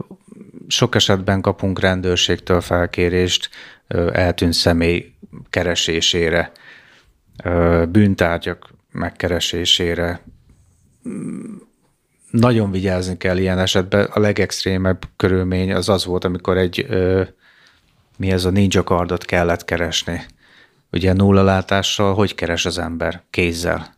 sok 0.68 0.94
esetben 0.94 1.40
kapunk 1.40 1.80
rendőrségtől 1.80 2.60
felkérést 2.60 3.48
ö, 3.88 4.10
eltűnt 4.12 4.52
személy 4.52 5.14
keresésére, 5.50 6.52
ö, 7.44 7.84
bűntárgyak 7.88 8.68
megkeresésére. 8.92 10.20
Nagyon 12.30 12.70
vigyázni 12.70 13.16
kell 13.16 13.38
ilyen 13.38 13.58
esetben. 13.58 14.04
A 14.12 14.20
legextrémebb 14.20 15.04
körülmény 15.16 15.72
az 15.72 15.88
az 15.88 16.04
volt, 16.04 16.24
amikor 16.24 16.56
egy 16.56 16.86
ö, 16.88 17.22
mi 18.16 18.30
ez 18.30 18.44
a 18.44 18.50
ninja 18.50 18.82
kardot 18.82 19.24
kellett 19.24 19.64
keresni. 19.64 20.24
Ugye 20.94 21.12
nulla 21.12 21.42
látással 21.42 22.14
hogy 22.14 22.34
keres 22.34 22.64
az 22.64 22.78
ember? 22.78 23.22
Kézzel. 23.30 23.94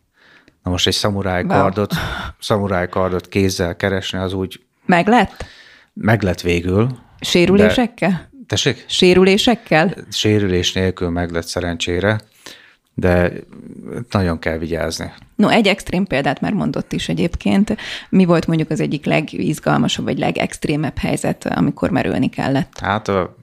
Na 0.63 0.71
most 0.71 0.87
egy 0.87 0.93
szamuráj 0.93 1.43
kardot, 1.43 1.93
wow. 1.93 2.03
szamuráj 2.39 2.89
kardot 2.89 3.27
kézzel 3.27 3.75
keresni, 3.75 4.17
az 4.17 4.33
úgy... 4.33 4.61
Meg 4.85 5.07
lett? 5.07 5.45
Meg 5.93 6.21
lett 6.21 6.41
végül. 6.41 6.97
Sérülésekkel? 7.19 8.09
De, 8.09 8.37
tessék? 8.47 8.85
Sérülésekkel? 8.87 9.93
Sérülés 10.11 10.73
nélkül 10.73 11.09
meg 11.09 11.31
lett 11.31 11.45
szerencsére, 11.47 12.19
de 12.93 13.31
nagyon 14.11 14.39
kell 14.39 14.57
vigyázni. 14.57 15.13
No, 15.35 15.47
egy 15.47 15.67
extrém 15.67 16.05
példát 16.05 16.41
már 16.41 16.53
mondott 16.53 16.93
is 16.93 17.09
egyébként. 17.09 17.77
Mi 18.09 18.25
volt 18.25 18.47
mondjuk 18.47 18.69
az 18.69 18.79
egyik 18.79 19.05
legizgalmasabb, 19.05 20.05
vagy 20.05 20.17
legextrémebb 20.17 20.97
helyzet, 20.97 21.45
amikor 21.45 21.89
merülni 21.89 22.29
kellett? 22.29 22.79
Hát 22.79 23.07
a 23.07 23.36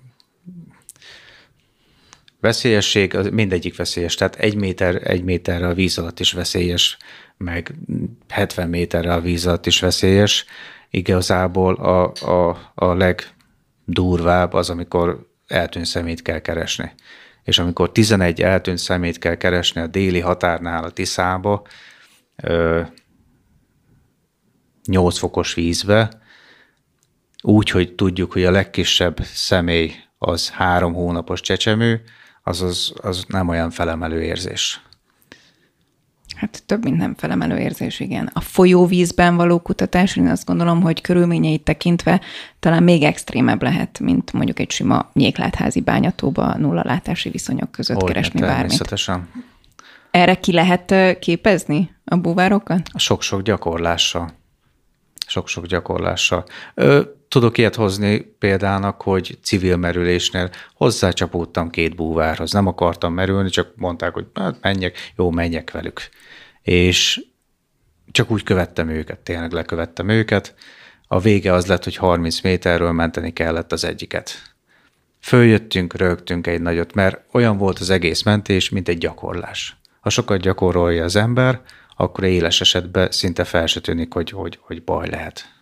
Veszélyesség, 2.44 3.14
az 3.14 3.28
mindegyik 3.28 3.76
veszélyes, 3.76 4.14
tehát 4.14 4.36
egy 4.36 4.56
méter, 4.56 5.10
egy 5.10 5.24
méterre 5.24 5.66
a 5.66 5.74
víz 5.74 5.98
alatt 5.98 6.20
is 6.20 6.32
veszélyes, 6.32 6.96
meg 7.36 7.74
70 8.28 8.68
méterre 8.68 9.12
a 9.12 9.20
víz 9.20 9.46
alatt 9.46 9.66
is 9.66 9.80
veszélyes. 9.80 10.44
Igazából 10.90 11.74
a, 11.74 12.12
a, 12.30 12.72
a 12.74 12.94
legdurvább 12.94 14.52
az, 14.52 14.70
amikor 14.70 15.28
eltűnt 15.46 15.86
szemét 15.86 16.22
kell 16.22 16.38
keresni. 16.38 16.92
És 17.42 17.58
amikor 17.58 17.92
11 17.92 18.42
eltűnt 18.42 18.78
szemét 18.78 19.18
kell 19.18 19.36
keresni 19.36 19.80
a 19.80 19.86
déli 19.86 20.20
határnál 20.20 20.84
a 20.84 20.90
Tiszába, 20.90 21.66
8 24.84 25.18
fokos 25.18 25.54
vízbe, 25.54 26.20
úgy, 27.42 27.70
hogy 27.70 27.94
tudjuk, 27.94 28.32
hogy 28.32 28.44
a 28.44 28.50
legkisebb 28.50 29.20
személy 29.22 29.92
az 30.18 30.50
három 30.50 30.94
hónapos 30.94 31.40
csecsemő, 31.40 32.02
az, 32.44 32.62
az, 32.62 32.92
az 33.02 33.24
nem 33.28 33.48
olyan 33.48 33.70
felemelő 33.70 34.22
érzés. 34.22 34.80
Hát 36.36 36.62
több, 36.66 36.84
mint 36.84 36.96
nem 36.96 37.14
felemelő 37.14 37.58
érzés, 37.58 38.00
igen. 38.00 38.30
A 38.32 38.40
folyóvízben 38.40 39.36
való 39.36 39.58
kutatás, 39.58 40.16
én 40.16 40.26
azt 40.26 40.46
gondolom, 40.46 40.82
hogy 40.82 41.00
körülményeit 41.00 41.62
tekintve 41.62 42.20
talán 42.60 42.82
még 42.82 43.02
extrémebb 43.02 43.62
lehet, 43.62 43.98
mint 43.98 44.32
mondjuk 44.32 44.58
egy 44.58 44.70
sima 44.70 45.10
nyéklátházi 45.12 45.80
bányatóba 45.80 46.56
nulla 46.56 46.82
látási 46.84 47.30
viszonyok 47.30 47.70
között 47.70 47.96
Olyan, 47.96 48.12
keresni 48.12 48.40
bármit. 48.40 48.72
Erre 50.10 50.34
ki 50.34 50.52
lehet 50.52 51.18
képezni 51.18 51.94
a 52.04 52.16
búvárokat? 52.16 52.88
Sok-sok 52.94 53.42
gyakorlással. 53.42 54.32
Sok-sok 55.34 55.66
gyakorlással. 55.66 56.44
Ö, 56.74 57.02
Tudok 57.28 57.58
ilyet 57.58 57.74
hozni 57.74 58.20
példának, 58.20 59.02
hogy 59.02 59.38
civil 59.42 59.76
merülésnél 59.76 60.50
hozzácsapódtam 60.74 61.70
két 61.70 61.94
búvárhoz. 61.96 62.52
Nem 62.52 62.66
akartam 62.66 63.14
merülni, 63.14 63.50
csak 63.50 63.72
mondták, 63.76 64.14
hogy 64.14 64.26
hát 64.34 64.56
menjek, 64.60 65.12
jó, 65.16 65.30
menjek 65.30 65.70
velük. 65.70 66.00
És 66.62 67.24
csak 68.10 68.30
úgy 68.30 68.42
követtem 68.42 68.88
őket, 68.88 69.18
tényleg 69.18 69.52
lekövettem 69.52 70.08
őket. 70.08 70.54
A 71.08 71.20
vége 71.20 71.52
az 71.52 71.66
lett, 71.66 71.84
hogy 71.84 71.96
30 71.96 72.40
méterről 72.40 72.92
menteni 72.92 73.32
kellett 73.32 73.72
az 73.72 73.84
egyiket. 73.84 74.42
Följöttünk, 75.20 75.96
rögtünk 75.96 76.46
egy 76.46 76.60
nagyot, 76.60 76.94
mert 76.94 77.20
olyan 77.32 77.58
volt 77.58 77.78
az 77.78 77.90
egész 77.90 78.22
mentés, 78.22 78.68
mint 78.68 78.88
egy 78.88 78.98
gyakorlás. 78.98 79.76
Ha 80.00 80.10
sokat 80.10 80.40
gyakorolja 80.40 81.04
az 81.04 81.16
ember, 81.16 81.60
akkor 81.96 82.24
éles 82.24 82.60
esetben 82.60 83.10
szinte 83.10 83.44
fel 83.44 83.66
se 83.66 83.80
tűnik, 83.80 84.12
hogy, 84.12 84.30
hogy, 84.30 84.58
hogy 84.60 84.82
baj 84.82 85.08
lehet. 85.08 85.52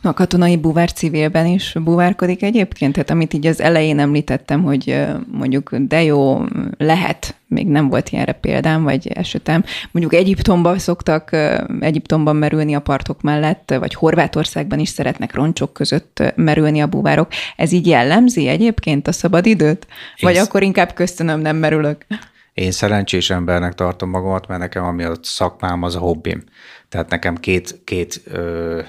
No, 0.00 0.10
a 0.10 0.12
katonai 0.12 0.56
búvár 0.56 0.92
civilben 0.92 1.46
is 1.46 1.74
búvárkodik 1.84 2.42
egyébként? 2.42 2.92
Tehát 2.92 3.10
amit 3.10 3.32
így 3.32 3.46
az 3.46 3.60
elején 3.60 3.98
említettem, 3.98 4.62
hogy 4.62 5.06
mondjuk 5.26 5.76
de 5.76 6.02
jó, 6.02 6.44
lehet, 6.78 7.34
még 7.46 7.66
nem 7.66 7.88
volt 7.88 8.08
ilyenre 8.10 8.32
példám, 8.32 8.82
vagy 8.82 9.08
esetem. 9.08 9.64
Mondjuk 9.90 10.20
Egyiptomban 10.20 10.78
szoktak 10.78 11.36
Egyiptomban 11.80 12.36
merülni 12.36 12.74
a 12.74 12.80
partok 12.80 13.22
mellett, 13.22 13.74
vagy 13.78 13.94
Horvátországban 13.94 14.78
is 14.78 14.88
szeretnek 14.88 15.34
roncsok 15.34 15.72
között 15.72 16.22
merülni 16.36 16.80
a 16.80 16.86
búvárok. 16.86 17.28
Ez 17.56 17.72
így 17.72 17.86
jellemzi 17.86 18.48
egyébként 18.48 19.08
a 19.08 19.12
szabadidőt? 19.12 19.86
Vagy 20.20 20.34
Én 20.34 20.40
akkor 20.40 20.62
inkább 20.62 20.92
köszönöm, 20.92 21.40
nem 21.40 21.56
merülök? 21.56 22.06
Én 22.54 22.70
szerencsés 22.70 23.30
embernek 23.30 23.74
tartom 23.74 24.10
magamat, 24.10 24.46
mert 24.46 24.60
nekem 24.60 24.84
ami 24.84 25.02
a 25.02 25.14
szakmám, 25.22 25.82
az 25.82 25.96
a 25.96 25.98
hobbim. 25.98 26.44
Tehát 26.88 27.10
nekem 27.10 27.36
két, 27.36 27.80
két 27.84 28.20
ö, 28.24 28.80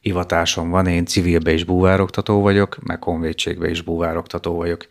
hivatásom 0.00 0.70
van, 0.70 0.86
én 0.86 1.06
civilbe 1.06 1.52
is 1.52 1.64
búvároktató 1.64 2.40
vagyok, 2.40 2.78
meg 2.82 3.02
honvédségbe 3.02 3.70
is 3.70 3.82
búvároktató 3.82 4.54
vagyok. 4.54 4.86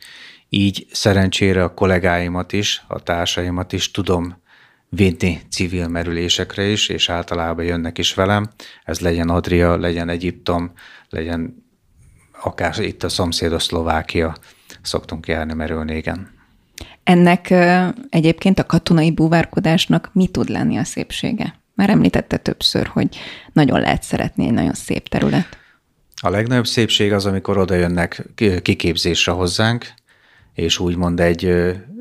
Így 0.50 0.88
szerencsére 0.92 1.64
a 1.64 1.74
kollégáimat 1.74 2.54
is, 2.54 2.84
a 2.88 3.04
társaimat 3.04 3.74
is 3.74 3.92
tudom 3.92 4.42
vinni 4.90 5.40
civil 5.50 5.88
merülésekre 5.88 6.64
is, 6.64 6.90
és 6.90 7.10
általában 7.10 7.66
jönnek 7.66 7.98
is 7.98 8.14
velem. 8.14 8.50
Ez 8.84 9.00
legyen 9.00 9.30
Adria, 9.30 9.78
legyen 9.78 10.10
Egyiptom, 10.10 10.72
legyen 11.10 11.66
akár 12.42 12.80
itt 12.80 13.04
a 13.04 13.10
szomszédos 13.10 13.64
Szlovákia, 13.64 14.36
szoktunk 14.82 15.28
járni 15.28 15.54
merülni, 15.54 15.96
igen. 15.96 16.37
Ennek 17.08 17.54
egyébként 18.10 18.60
a 18.60 18.66
katonai 18.66 19.12
búvárkodásnak 19.12 20.10
mi 20.14 20.28
tud 20.28 20.50
lenni 20.50 20.78
a 20.78 20.84
szépsége? 20.84 21.60
Már 21.74 21.90
említette 21.90 22.38
többször, 22.38 22.88
hogy 22.88 23.18
nagyon 23.54 23.80
lehet 23.80 24.04
szeretni 24.04 24.46
egy 24.46 24.54
nagyon 24.54 24.74
szép 24.74 25.08
terület. 25.08 25.58
A 26.22 26.30
legnagyobb 26.30 26.68
szépség 26.68 27.14
az, 27.14 27.26
amikor 27.26 27.58
oda 27.58 27.76
jönnek 27.76 28.24
kiképzésre 28.62 29.32
hozzánk, 29.32 29.86
és 30.54 30.80
úgymond 30.80 31.20
egy, 31.20 31.46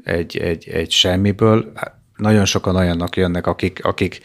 egy, 0.04 0.36
egy, 0.36 0.68
egy 0.68 0.90
semmiből. 0.90 1.72
Nagyon 2.16 2.44
sokan 2.44 2.76
olyannak 2.76 3.16
jönnek, 3.16 3.46
akik, 3.46 3.84
akik 3.84 4.20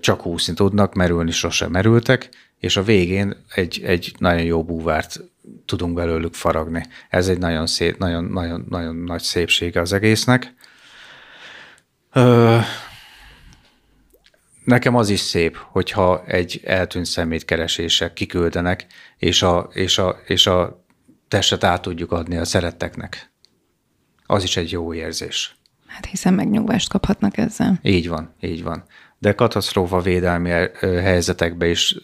csak 0.00 0.26
úszni 0.26 0.54
tudnak, 0.54 0.94
merülni 0.94 1.30
sosem 1.30 1.70
merültek, 1.70 2.28
és 2.58 2.76
a 2.76 2.82
végén 2.82 3.36
egy, 3.54 3.82
egy 3.84 4.14
nagyon 4.18 4.44
jó 4.44 4.64
búvárt 4.64 5.20
tudunk 5.64 5.94
belőlük 5.94 6.34
faragni. 6.34 6.86
Ez 7.08 7.28
egy 7.28 7.38
nagyon, 7.38 7.66
szép, 7.66 7.98
nagyon, 7.98 8.24
nagyon, 8.24 8.66
nagyon 8.68 8.96
nagy 8.96 9.22
szépsége 9.22 9.80
az 9.80 9.92
egésznek. 9.92 10.54
Ö, 12.12 12.58
nekem 14.64 14.96
az 14.96 15.08
is 15.08 15.20
szép, 15.20 15.56
hogyha 15.56 16.24
egy 16.26 16.60
eltűnt 16.64 17.06
szemét 17.06 17.44
keresése 17.44 18.12
kiküldenek, 18.12 18.86
és 19.16 19.42
a, 19.42 19.68
és 19.72 19.98
a, 19.98 20.20
és 20.26 20.46
a 20.46 20.84
testet 21.28 21.64
át 21.64 21.82
tudjuk 21.82 22.12
adni 22.12 22.36
a 22.36 22.44
szeretteknek. 22.44 23.32
Az 24.26 24.42
is 24.42 24.56
egy 24.56 24.70
jó 24.70 24.94
érzés. 24.94 25.56
Hát 25.86 26.06
hiszen 26.06 26.34
megnyugvást 26.34 26.88
kaphatnak 26.88 27.36
ezzel. 27.36 27.78
Így 27.82 28.08
van, 28.08 28.34
így 28.40 28.62
van. 28.62 28.84
De 29.18 29.32
katasztrófa 29.32 30.00
védelmi 30.00 30.50
helyzetekben 30.80 31.68
is 31.68 31.96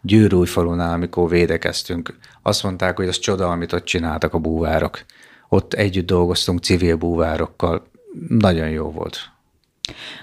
Győrújfalunál, 0.00 0.92
amikor 0.92 1.28
védekeztünk, 1.28 2.18
azt 2.42 2.62
mondták, 2.62 2.96
hogy 2.96 3.08
az 3.08 3.18
csoda, 3.18 3.50
amit 3.50 3.72
ott 3.72 3.84
csináltak 3.84 4.34
a 4.34 4.38
búvárok. 4.38 5.04
Ott 5.48 5.72
együtt 5.74 6.06
dolgoztunk 6.06 6.62
civil 6.62 6.96
búvárokkal. 6.96 7.86
Nagyon 8.28 8.68
jó 8.68 8.90
volt. 8.90 9.30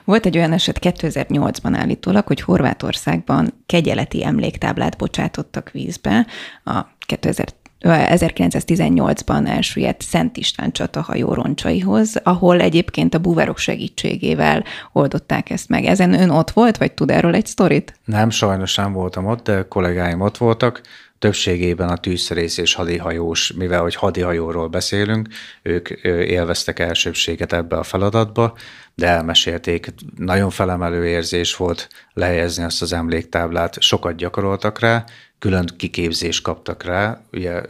Volt 0.04 0.26
egy 0.26 0.38
olyan 0.38 0.52
eset 0.52 0.80
2008-ban 0.82 1.74
állítólag, 1.74 2.28
hogy 2.28 2.42
Horvátországban 2.42 3.54
kegyeleti 3.66 4.26
emléktáblát 4.26 4.98
bocsátottak 4.98 5.72
vízbe 5.72 6.28
a 6.64 6.82
2000 7.00 7.54
1918-ban 7.82 9.48
elsüllyedt 9.48 10.02
Szent 10.02 10.38
István 10.38 10.72
csata 10.72 11.02
hajó 11.02 11.34
roncsaihoz, 11.34 12.16
ahol 12.24 12.60
egyébként 12.60 13.14
a 13.14 13.20
búvárok 13.20 13.58
segítségével 13.58 14.64
oldották 14.92 15.50
ezt 15.50 15.70
meg. 15.70 15.84
Ezen 15.86 16.14
ön 16.14 16.30
ott 16.30 16.52
volt, 16.52 16.78
vagy 16.78 16.92
tud 16.92 17.12
erről 17.12 17.36
egy 17.36 17.46
sztorit? 17.46 18.00
Nem, 18.06 18.30
sajnos 18.30 18.76
nem 18.76 18.94
voltam 18.94 19.26
ott, 19.26 19.44
de 19.44 19.68
kollégáim 19.68 20.22
ott 20.22 20.38
voltak 20.38 20.82
többségében 21.26 21.90
a 21.90 21.98
tűzszerész 21.98 22.58
és 22.58 22.74
hadihajós, 22.74 23.54
mivel 23.54 23.82
hogy 23.82 23.96
hadihajóról 23.96 24.68
beszélünk, 24.68 25.28
ők 25.62 25.90
élveztek 26.06 26.80
elsőbséget 26.80 27.54
ebbe 27.54 27.78
a 27.78 27.84
feladatba, 27.84 28.58
de 28.96 29.08
elmesélték, 29.08 29.94
nagyon 30.18 30.50
felemelő 30.50 31.08
érzés 31.08 31.56
volt 31.56 31.88
lehelyezni 32.14 32.64
azt 32.64 32.82
az 32.82 32.94
emléktáblát, 32.94 33.82
sokat 33.82 34.16
gyakoroltak 34.16 34.80
rá, 34.80 35.04
külön 35.40 35.66
kiképzést 35.78 36.44
kaptak 36.44 36.84
rá, 36.84 37.22
ugye 37.32 37.62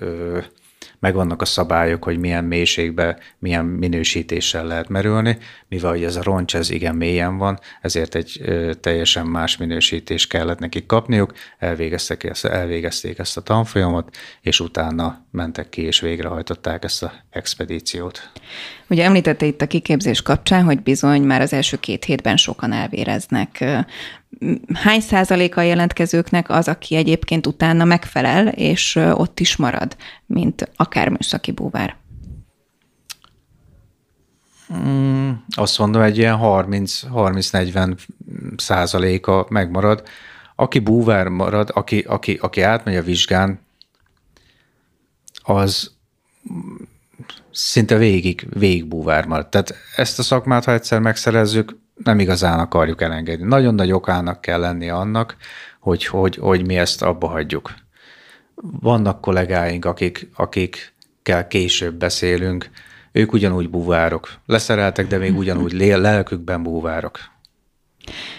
megvannak 1.05 1.41
a 1.41 1.45
szabályok, 1.45 2.03
hogy 2.03 2.17
milyen 2.17 2.43
mélységbe, 2.43 3.17
milyen 3.39 3.65
minősítéssel 3.65 4.65
lehet 4.65 4.89
merülni, 4.89 5.37
mivel 5.67 5.91
hogy 5.91 6.03
ez 6.03 6.15
a 6.15 6.23
roncs 6.23 6.55
ez 6.55 6.69
igen 6.69 6.95
mélyen 6.95 7.37
van, 7.37 7.59
ezért 7.81 8.15
egy 8.15 8.41
teljesen 8.79 9.25
más 9.25 9.57
minősítést 9.57 10.29
kellett 10.29 10.59
nekik 10.59 10.85
kapniuk, 10.85 11.33
elvégezték 11.57 12.23
ezt, 12.23 12.45
elvégezték 12.45 13.19
ezt 13.19 13.37
a 13.37 13.41
tanfolyamot, 13.41 14.15
és 14.41 14.59
utána 14.59 15.25
mentek 15.31 15.69
ki 15.69 15.81
és 15.81 15.99
végrehajtották 15.99 16.83
ezt 16.83 17.03
a 17.03 17.13
expedíciót. 17.29 18.31
Ugye 18.89 19.03
említette 19.03 19.45
itt 19.45 19.61
a 19.61 19.67
kiképzés 19.67 20.21
kapcsán, 20.21 20.63
hogy 20.63 20.81
bizony 20.81 21.21
már 21.21 21.41
az 21.41 21.53
első 21.53 21.77
két 21.77 22.03
hétben 22.03 22.37
sokan 22.37 22.71
elvéreznek. 22.71 23.63
Hány 24.73 24.99
százaléka 24.99 25.61
a 25.61 25.63
jelentkezőknek 25.63 26.49
az, 26.49 26.67
aki 26.67 26.95
egyébként 26.95 27.47
utána 27.47 27.83
megfelel, 27.83 28.47
és 28.47 28.95
ott 28.95 29.39
is 29.39 29.55
marad, 29.55 29.95
mint 30.25 30.71
akár 30.75 31.09
műszaki 31.09 31.51
búvár? 31.51 31.95
Mm, 34.73 35.31
azt 35.55 35.77
mondom, 35.77 36.01
egy 36.01 36.17
ilyen 36.17 36.37
30-40 36.41 37.97
százaléka 38.57 39.45
megmarad. 39.49 40.03
Aki 40.55 40.79
búvár 40.79 41.27
marad, 41.27 41.69
aki, 41.73 41.99
aki, 41.99 42.33
aki 42.41 42.61
átmegy 42.61 42.95
a 42.95 43.03
vizsgán, 43.03 43.59
az 45.43 45.91
szinte 47.51 47.97
végig, 47.97 48.47
végig 48.49 48.85
búvár 48.85 49.25
marad. 49.25 49.47
Tehát 49.47 49.75
ezt 49.95 50.19
a 50.19 50.23
szakmát, 50.23 50.65
ha 50.65 50.71
egyszer 50.73 50.99
megszerezzük, 50.99 51.77
nem 52.03 52.19
igazán 52.19 52.59
akarjuk 52.59 53.01
elengedni. 53.01 53.47
Nagyon 53.47 53.75
nagy 53.75 53.91
okának 53.91 54.41
kell 54.41 54.59
lenni 54.59 54.89
annak, 54.89 55.35
hogy, 55.79 56.05
hogy, 56.05 56.35
hogy 56.35 56.65
mi 56.65 56.77
ezt 56.77 57.01
abba 57.01 57.27
hagyjuk. 57.27 57.73
Vannak 58.81 59.21
kollégáink, 59.21 59.85
akik, 59.85 60.29
akikkel 60.35 61.47
később 61.47 61.95
beszélünk, 61.95 62.69
ők 63.11 63.33
ugyanúgy 63.33 63.69
búvárok. 63.69 64.33
Leszereltek, 64.45 65.07
de 65.07 65.17
még 65.17 65.37
ugyanúgy 65.37 65.73
lelkükben 65.73 66.63
búvárok. 66.63 67.19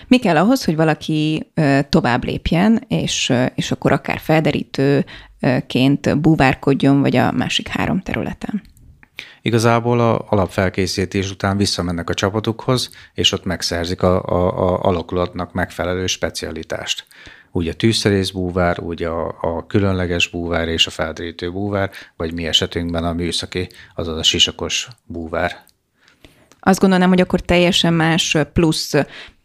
Mi 0.06 0.18
kell 0.18 0.36
ahhoz, 0.36 0.64
hogy 0.64 0.76
valaki 0.76 1.50
tovább 1.88 2.24
lépjen, 2.24 2.84
és, 2.88 3.32
és 3.54 3.70
akkor 3.70 3.92
akár 3.92 4.18
felderítőként 4.18 6.20
búvárkodjon, 6.20 7.00
vagy 7.00 7.16
a 7.16 7.32
másik 7.32 7.68
három 7.68 8.00
területen? 8.00 8.62
Igazából 9.46 10.00
a 10.00 10.24
alapfelkészítés 10.28 11.30
után 11.30 11.56
visszamennek 11.56 12.10
a 12.10 12.14
csapatukhoz, 12.14 12.90
és 13.14 13.32
ott 13.32 13.44
megszerzik 13.44 14.02
a, 14.02 14.22
a, 14.22 14.72
a 14.72 14.80
alakulatnak 14.82 15.52
megfelelő 15.52 16.06
specialitást. 16.06 17.06
Úgy 17.52 17.68
a 17.68 17.74
tűzszerész 17.74 18.30
búvár, 18.30 18.80
úgy 18.80 19.02
a, 19.02 19.26
a 19.26 19.66
különleges 19.66 20.28
búvár 20.28 20.68
és 20.68 20.86
a 20.86 20.90
feldrítő 20.90 21.50
búvár, 21.52 21.90
vagy 22.16 22.34
mi 22.34 22.46
esetünkben 22.46 23.04
a 23.04 23.12
műszaki, 23.12 23.68
azaz 23.94 24.16
a 24.16 24.22
sisakos 24.22 24.88
búvár. 25.04 25.64
Azt 26.60 26.80
gondolom, 26.80 27.08
hogy 27.08 27.20
akkor 27.20 27.40
teljesen 27.40 27.92
más 27.92 28.36
plusz 28.52 28.94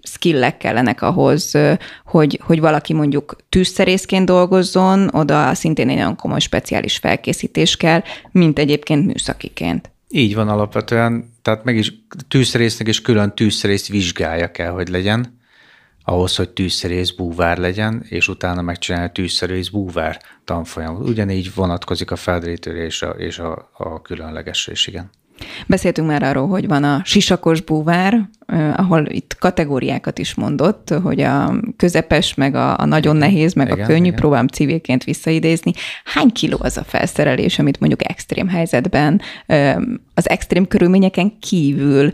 skillek 0.03 0.57
kellenek 0.57 1.01
ahhoz, 1.01 1.57
hogy, 2.05 2.39
hogy 2.43 2.59
valaki 2.59 2.93
mondjuk 2.93 3.35
tűzszerészként 3.49 4.25
dolgozzon, 4.25 5.09
oda 5.13 5.53
szintén 5.53 5.89
egy 5.89 5.95
nagyon 5.95 6.15
komoly 6.15 6.39
speciális 6.39 6.97
felkészítés 6.97 7.77
kell, 7.77 8.01
mint 8.31 8.59
egyébként 8.59 9.05
műszakiként. 9.05 9.90
Így 10.11 10.35
van 10.35 10.49
alapvetően, 10.49 11.33
tehát 11.41 11.63
meg 11.63 11.77
is 11.77 11.93
tűzszerésznek 12.27 12.87
is 12.87 13.01
külön 13.01 13.35
tűzszerész 13.35 13.89
vizsgája 13.89 14.51
kell, 14.51 14.71
hogy 14.71 14.87
legyen, 14.87 15.39
ahhoz, 16.03 16.35
hogy 16.35 16.49
tűzszerész 16.49 17.11
búvár 17.11 17.57
legyen, 17.57 18.05
és 18.09 18.27
utána 18.27 18.61
megcsinálni 18.61 19.07
a 19.07 19.11
tűzszerész 19.11 19.67
búvár 19.67 20.21
tanfolyam. 20.43 20.95
Ugyanígy 20.95 21.53
vonatkozik 21.53 22.11
a 22.11 22.15
feldrítőre 22.15 22.83
és 22.83 23.01
a, 23.01 23.09
és 23.09 23.39
a, 23.39 23.69
a 23.73 24.01
különlegesre 24.01 24.71
is, 24.71 24.87
igen. 24.87 25.09
Beszéltünk 25.67 26.07
már 26.07 26.23
arról, 26.23 26.47
hogy 26.47 26.67
van 26.67 26.83
a 26.83 27.01
sisakos 27.03 27.61
búvár, 27.61 28.29
ahol 28.75 29.05
itt 29.07 29.35
kategóriákat 29.39 30.19
is 30.19 30.35
mondott, 30.35 30.89
hogy 31.03 31.21
a 31.21 31.53
közepes, 31.77 32.33
meg 32.33 32.55
a, 32.55 32.79
a 32.79 32.85
nagyon 32.85 33.15
nehéz, 33.15 33.53
meg 33.53 33.67
igen, 33.67 33.83
a 33.83 33.87
könnyű, 33.87 34.05
igen. 34.05 34.15
próbálom 34.15 34.47
civilként 34.47 35.03
visszaidézni. 35.03 35.73
Hány 36.03 36.31
kiló 36.31 36.57
az 36.61 36.77
a 36.77 36.83
felszerelés, 36.83 37.59
amit 37.59 37.79
mondjuk 37.79 38.09
extrém 38.09 38.47
helyzetben, 38.47 39.21
az 40.13 40.29
extrém 40.29 40.67
körülményeken 40.67 41.39
kívül 41.39 42.11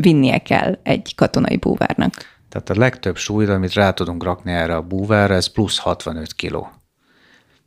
vinnie 0.00 0.38
kell 0.38 0.78
egy 0.82 1.14
katonai 1.14 1.56
búvárnak? 1.56 2.12
Tehát 2.48 2.70
a 2.70 2.74
legtöbb 2.78 3.16
súlyt, 3.16 3.48
amit 3.48 3.72
rá 3.72 3.90
tudunk 3.90 4.24
rakni 4.24 4.52
erre 4.52 4.76
a 4.76 4.82
búvárra, 4.82 5.34
ez 5.34 5.46
plusz 5.46 5.78
65 5.78 6.32
kiló. 6.32 6.70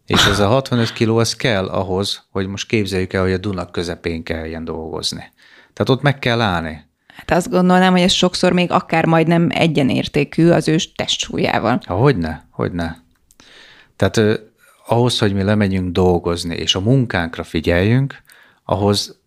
És 0.10 0.26
ez 0.26 0.40
a 0.40 0.48
65 0.48 0.94
kiló, 0.94 1.20
ez 1.20 1.36
kell 1.36 1.68
ahhoz, 1.68 2.24
hogy 2.32 2.48
most 2.48 2.68
képzeljük 2.68 3.14
el, 3.14 3.22
hogy 3.22 3.32
a 3.32 3.38
Dunak 3.38 3.72
közepén 3.72 4.24
kelljen 4.24 4.66
dolgozni. 4.66 5.32
Tehát 5.74 5.90
ott 5.90 6.02
meg 6.02 6.20
kell 6.20 6.42
állni. 6.42 6.86
Hát 7.08 7.32
azt 7.32 7.50
gondolnám, 7.50 7.92
hogy 7.92 8.02
ez 8.02 8.12
sokszor 8.12 8.52
még 8.52 8.72
akár 8.72 9.06
majdnem 9.06 9.48
egyenértékű 9.52 10.50
az 10.50 10.68
ős 10.68 10.92
testsúlyával. 10.92 11.82
Ha, 11.86 11.94
hogyne, 11.94 12.48
hogyne. 12.52 13.04
Tehát 13.96 14.18
eh, 14.18 14.36
ahhoz, 14.88 15.20
hogy 15.20 15.34
mi 15.34 15.44
lemegyünk 15.44 15.92
dolgozni, 15.92 16.56
és 16.56 16.76
a 16.76 16.80
munkánkra 16.80 17.44
figyeljünk, 17.44 18.22
ahhoz 18.64 19.19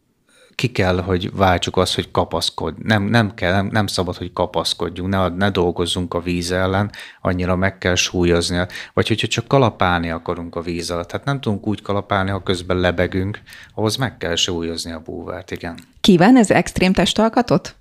ki 0.54 0.72
kell, 0.72 1.00
hogy 1.00 1.32
váltsuk 1.34 1.76
azt, 1.76 1.94
hogy 1.94 2.10
kapaszkodj. 2.10 2.80
Nem, 2.82 3.02
nem, 3.02 3.34
kell, 3.34 3.52
nem, 3.52 3.66
nem 3.66 3.86
szabad, 3.86 4.16
hogy 4.16 4.32
kapaszkodjunk, 4.32 5.10
ne, 5.10 5.28
ne 5.28 5.50
dolgozzunk 5.50 6.14
a 6.14 6.20
víz 6.20 6.52
ellen, 6.52 6.90
annyira 7.20 7.56
meg 7.56 7.78
kell 7.78 7.94
súlyozni. 7.94 8.66
Vagy 8.92 9.08
hogyha 9.08 9.26
csak 9.26 9.48
kalapálni 9.48 10.10
akarunk 10.10 10.56
a 10.56 10.60
víz 10.60 10.90
alatt. 10.90 11.08
Tehát 11.08 11.26
nem 11.26 11.40
tudunk 11.40 11.66
úgy 11.66 11.82
kalapálni, 11.82 12.30
ha 12.30 12.42
közben 12.42 12.76
lebegünk, 12.76 13.40
ahhoz 13.74 13.96
meg 13.96 14.16
kell 14.16 14.34
súlyozni 14.36 14.92
a 14.92 15.02
búvárt, 15.04 15.50
igen. 15.50 15.78
Kíván 16.00 16.36
ez 16.36 16.50
extrém 16.50 16.92
testalkatot? 16.92 17.74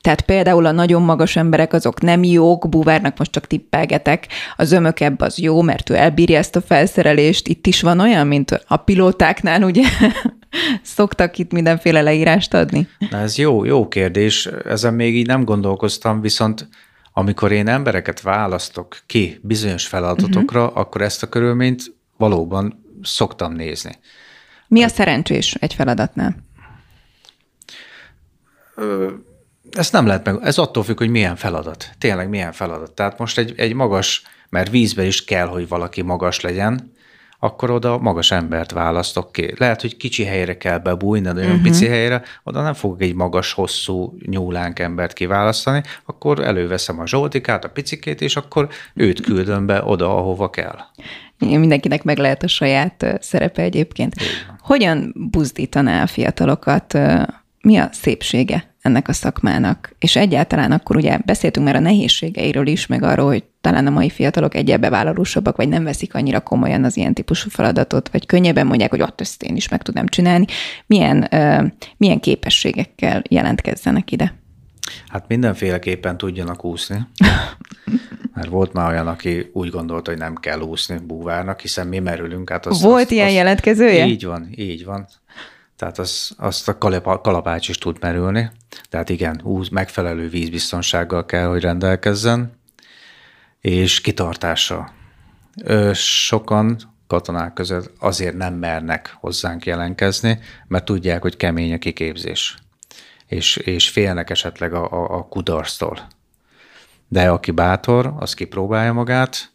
Tehát 0.00 0.20
például 0.20 0.66
a 0.66 0.72
nagyon 0.72 1.02
magas 1.02 1.36
emberek 1.36 1.72
azok 1.72 2.00
nem 2.00 2.24
jók, 2.24 2.68
búvárnak 2.68 3.18
most 3.18 3.30
csak 3.30 3.46
tippelgetek, 3.46 4.26
a 4.56 4.64
zömökebb 4.64 5.20
az 5.20 5.38
jó, 5.38 5.62
mert 5.62 5.90
ő 5.90 5.94
elbírja 5.94 6.38
ezt 6.38 6.56
a 6.56 6.60
felszerelést. 6.60 7.48
Itt 7.48 7.66
is 7.66 7.80
van 7.80 8.00
olyan, 8.00 8.26
mint 8.26 8.64
a 8.66 8.76
pilótáknál, 8.76 9.62
ugye? 9.62 9.82
Szoktak 10.82 11.38
itt 11.38 11.52
mindenféle 11.52 12.02
leírást 12.02 12.54
adni? 12.54 12.88
Na 13.10 13.18
ez 13.18 13.36
jó, 13.36 13.64
jó 13.64 13.88
kérdés. 13.88 14.46
Ezen 14.64 14.94
még 14.94 15.16
így 15.16 15.26
nem 15.26 15.44
gondolkoztam, 15.44 16.20
viszont 16.20 16.68
amikor 17.12 17.52
én 17.52 17.68
embereket 17.68 18.20
választok 18.20 19.02
ki 19.06 19.38
bizonyos 19.42 19.86
feladatokra, 19.86 20.64
uh-huh. 20.64 20.78
akkor 20.78 21.02
ezt 21.02 21.22
a 21.22 21.28
körülményt 21.28 21.94
valóban 22.16 22.84
szoktam 23.02 23.52
nézni. 23.52 23.98
Mi 24.68 24.82
a 24.82 24.88
szerencsés 24.88 25.54
egy 25.54 25.74
feladatnál? 25.74 26.46
ezt 29.72 29.92
nem 29.92 30.06
lehet 30.06 30.24
meg, 30.24 30.38
ez 30.42 30.58
attól 30.58 30.82
függ, 30.82 30.98
hogy 30.98 31.08
milyen 31.08 31.36
feladat, 31.36 31.90
tényleg 31.98 32.28
milyen 32.28 32.52
feladat. 32.52 32.92
Tehát 32.92 33.18
most 33.18 33.38
egy, 33.38 33.54
egy 33.56 33.74
magas, 33.74 34.22
mert 34.48 34.70
vízben 34.70 35.06
is 35.06 35.24
kell, 35.24 35.46
hogy 35.46 35.68
valaki 35.68 36.02
magas 36.02 36.40
legyen, 36.40 36.92
akkor 37.38 37.70
oda 37.70 37.98
magas 37.98 38.30
embert 38.30 38.72
választok 38.72 39.32
ki. 39.32 39.54
Lehet, 39.56 39.80
hogy 39.80 39.96
kicsi 39.96 40.24
helyre 40.24 40.56
kell 40.56 40.78
bebújni, 40.78 41.32
de 41.32 41.34
olyan 41.34 41.46
uh-huh. 41.46 41.62
pici 41.62 41.86
helyre, 41.86 42.22
oda 42.44 42.62
nem 42.62 42.74
fogok 42.74 43.02
egy 43.02 43.14
magas, 43.14 43.52
hosszú 43.52 44.16
nyúlánk 44.26 44.78
embert 44.78 45.12
kiválasztani, 45.12 45.82
akkor 46.04 46.40
előveszem 46.40 47.00
a 47.00 47.06
Zsoltikát, 47.06 47.64
a 47.64 47.68
picikét, 47.68 48.20
és 48.20 48.36
akkor 48.36 48.68
őt 48.94 49.20
küldöm 49.20 49.66
be 49.66 49.82
oda, 49.84 50.16
ahova 50.16 50.50
kell. 50.50 50.78
Mindenkinek 51.38 52.02
meg 52.02 52.18
lehet 52.18 52.42
a 52.42 52.48
saját 52.48 53.18
szerepe 53.20 53.62
egyébként. 53.62 54.14
Hogyan 54.58 55.14
buzdítaná 55.30 56.02
a 56.02 56.06
fiatalokat? 56.06 56.98
Mi 57.68 57.76
a 57.76 57.88
szépsége 57.92 58.74
ennek 58.82 59.08
a 59.08 59.12
szakmának? 59.12 59.94
És 59.98 60.16
egyáltalán 60.16 60.72
akkor 60.72 60.96
ugye 60.96 61.18
beszéltünk 61.24 61.66
már 61.66 61.76
a 61.76 61.80
nehézségeiről 61.80 62.66
is, 62.66 62.86
meg 62.86 63.02
arról, 63.02 63.26
hogy 63.26 63.44
talán 63.60 63.86
a 63.86 63.90
mai 63.90 64.10
fiatalok 64.10 64.54
egyel 64.54 64.78
bevállalósabbak, 64.78 65.56
vagy 65.56 65.68
nem 65.68 65.84
veszik 65.84 66.14
annyira 66.14 66.40
komolyan 66.40 66.84
az 66.84 66.96
ilyen 66.96 67.14
típusú 67.14 67.50
feladatot, 67.50 68.08
vagy 68.08 68.26
könnyebben 68.26 68.66
mondják, 68.66 68.90
hogy 68.90 69.02
ott 69.02 69.20
ezt 69.20 69.42
én 69.42 69.56
is 69.56 69.68
meg 69.68 69.82
tudnám 69.82 70.06
csinálni. 70.06 70.44
Milyen, 70.86 71.28
uh, 71.32 71.64
milyen 71.96 72.20
képességekkel 72.20 73.22
jelentkezzenek 73.28 74.12
ide? 74.12 74.34
Hát 75.08 75.24
mindenféleképpen 75.28 76.16
tudjanak 76.16 76.64
úszni. 76.64 77.06
Mert 78.34 78.48
volt 78.48 78.72
már 78.72 78.90
olyan, 78.90 79.06
aki 79.06 79.50
úgy 79.52 79.70
gondolta, 79.70 80.10
hogy 80.10 80.20
nem 80.20 80.34
kell 80.34 80.60
úszni 80.60 80.98
búvárnak, 81.06 81.60
hiszen 81.60 81.86
mi 81.86 81.98
merülünk. 81.98 82.50
Hát 82.50 82.66
az, 82.66 82.82
volt 82.82 83.04
az, 83.04 83.10
ilyen 83.10 83.26
az, 83.26 83.32
jelentkezője? 83.32 84.06
Így 84.06 84.24
van, 84.24 84.48
így 84.56 84.84
van. 84.84 85.06
Tehát 85.78 85.98
az, 85.98 86.30
azt 86.36 86.68
a 86.68 86.78
kalapács 86.78 87.68
is 87.68 87.78
tud 87.78 87.96
merülni. 88.00 88.50
Tehát 88.88 89.08
igen, 89.08 89.40
úz, 89.42 89.68
megfelelő 89.68 90.28
vízbiztonsággal 90.28 91.26
kell, 91.26 91.46
hogy 91.46 91.60
rendelkezzen, 91.60 92.52
és 93.60 94.00
kitartással. 94.00 94.92
Sokan 95.92 96.78
katonák 97.06 97.52
között 97.52 97.92
azért 97.98 98.36
nem 98.36 98.54
mernek 98.54 99.16
hozzánk 99.20 99.66
jelentkezni, 99.66 100.38
mert 100.66 100.84
tudják, 100.84 101.22
hogy 101.22 101.36
kemény 101.36 101.72
a 101.72 101.78
kiképzés, 101.78 102.56
és, 103.26 103.56
és 103.56 103.88
félnek 103.88 104.30
esetleg 104.30 104.74
a, 104.74 104.92
a, 104.92 105.16
a 105.16 105.22
kudarctól. 105.22 106.06
De 107.08 107.30
aki 107.30 107.50
bátor, 107.50 108.14
az 108.18 108.34
kipróbálja 108.34 108.92
magát, 108.92 109.52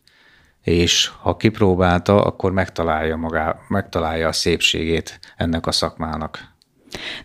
és 0.64 1.12
ha 1.22 1.38
kipróbálta, 1.38 2.24
akkor 2.24 2.52
megtalálja, 2.52 3.16
magá, 3.16 3.56
megtalálja 3.68 4.28
a 4.28 4.32
szépségét 4.32 5.20
ennek 5.38 5.68
a 5.68 5.72
szakmának. 5.72 6.52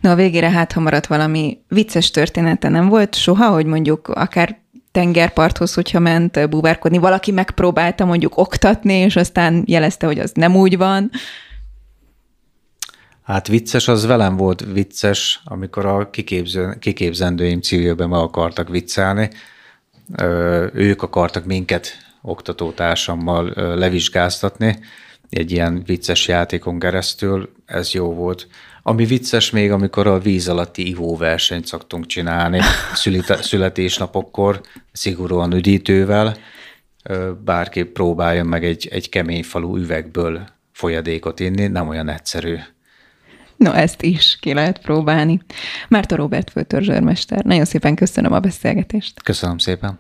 Na 0.01 0.11
a 0.11 0.14
végére 0.14 0.51
hát, 0.51 0.72
ha 0.72 0.81
maradt 0.81 1.07
valami 1.07 1.59
vicces 1.68 2.11
története, 2.11 2.68
nem 2.68 2.88
volt 2.88 3.14
soha, 3.14 3.48
hogy 3.48 3.66
mondjuk 3.66 4.09
akár 4.09 4.59
tengerparthoz, 4.92 5.74
hogyha 5.74 5.98
ment 5.98 6.48
búvárkodni, 6.48 6.98
valaki 6.98 7.31
megpróbálta 7.31 8.05
mondjuk 8.05 8.37
oktatni, 8.37 8.94
és 8.94 9.16
aztán 9.16 9.62
jelezte, 9.66 10.07
hogy 10.07 10.18
az 10.18 10.33
nem 10.35 10.57
úgy 10.57 10.77
van. 10.77 11.11
Hát 13.22 13.48
vicces, 13.48 13.88
az 13.88 14.07
velem 14.07 14.37
volt 14.37 14.64
vicces, 14.72 15.40
amikor 15.44 15.87
a 15.87 16.11
kiképző, 16.11 16.77
kiképzendőim 16.81 17.61
civilben 17.61 18.09
meg 18.09 18.20
akartak 18.20 18.68
viccelni. 18.68 19.31
Ők 20.72 21.03
akartak 21.03 21.44
minket 21.44 22.08
oktatótársammal 22.29 23.53
levizsgáztatni, 23.77 24.79
egy 25.31 25.51
ilyen 25.51 25.83
vicces 25.87 26.29
játékon 26.29 26.79
keresztül, 26.79 27.53
ez 27.67 27.93
jó 27.93 28.14
volt. 28.14 28.47
Ami 28.83 29.05
vicces 29.05 29.51
még, 29.51 29.71
amikor 29.71 30.07
a 30.07 30.19
víz 30.19 30.49
alatti 30.49 30.88
ivóversenyt 30.88 31.67
szoktunk 31.67 32.07
csinálni 32.07 32.61
születésnapokkor, 33.41 34.61
szigorúan 34.93 35.53
üdítővel, 35.53 36.37
bárki 37.45 37.83
próbáljon 37.83 38.47
meg 38.47 38.64
egy, 38.64 38.88
egy 38.91 39.09
kemény 39.09 39.43
falu 39.43 39.77
üvegből 39.77 40.49
folyadékot 40.73 41.41
inni, 41.41 41.67
nem 41.67 41.88
olyan 41.88 42.09
egyszerű. 42.09 42.57
No, 43.57 43.73
ezt 43.73 44.03
is 44.03 44.38
ki 44.41 44.53
lehet 44.53 44.79
próbálni. 44.79 45.41
Márta 45.88 46.17
Robert 46.17 46.51
főtörzsőrmester, 46.51 47.45
nagyon 47.45 47.64
szépen 47.64 47.95
köszönöm 47.95 48.33
a 48.33 48.41
beszélgetést. 48.41 49.23
Köszönöm 49.23 49.59
szépen. 49.59 49.99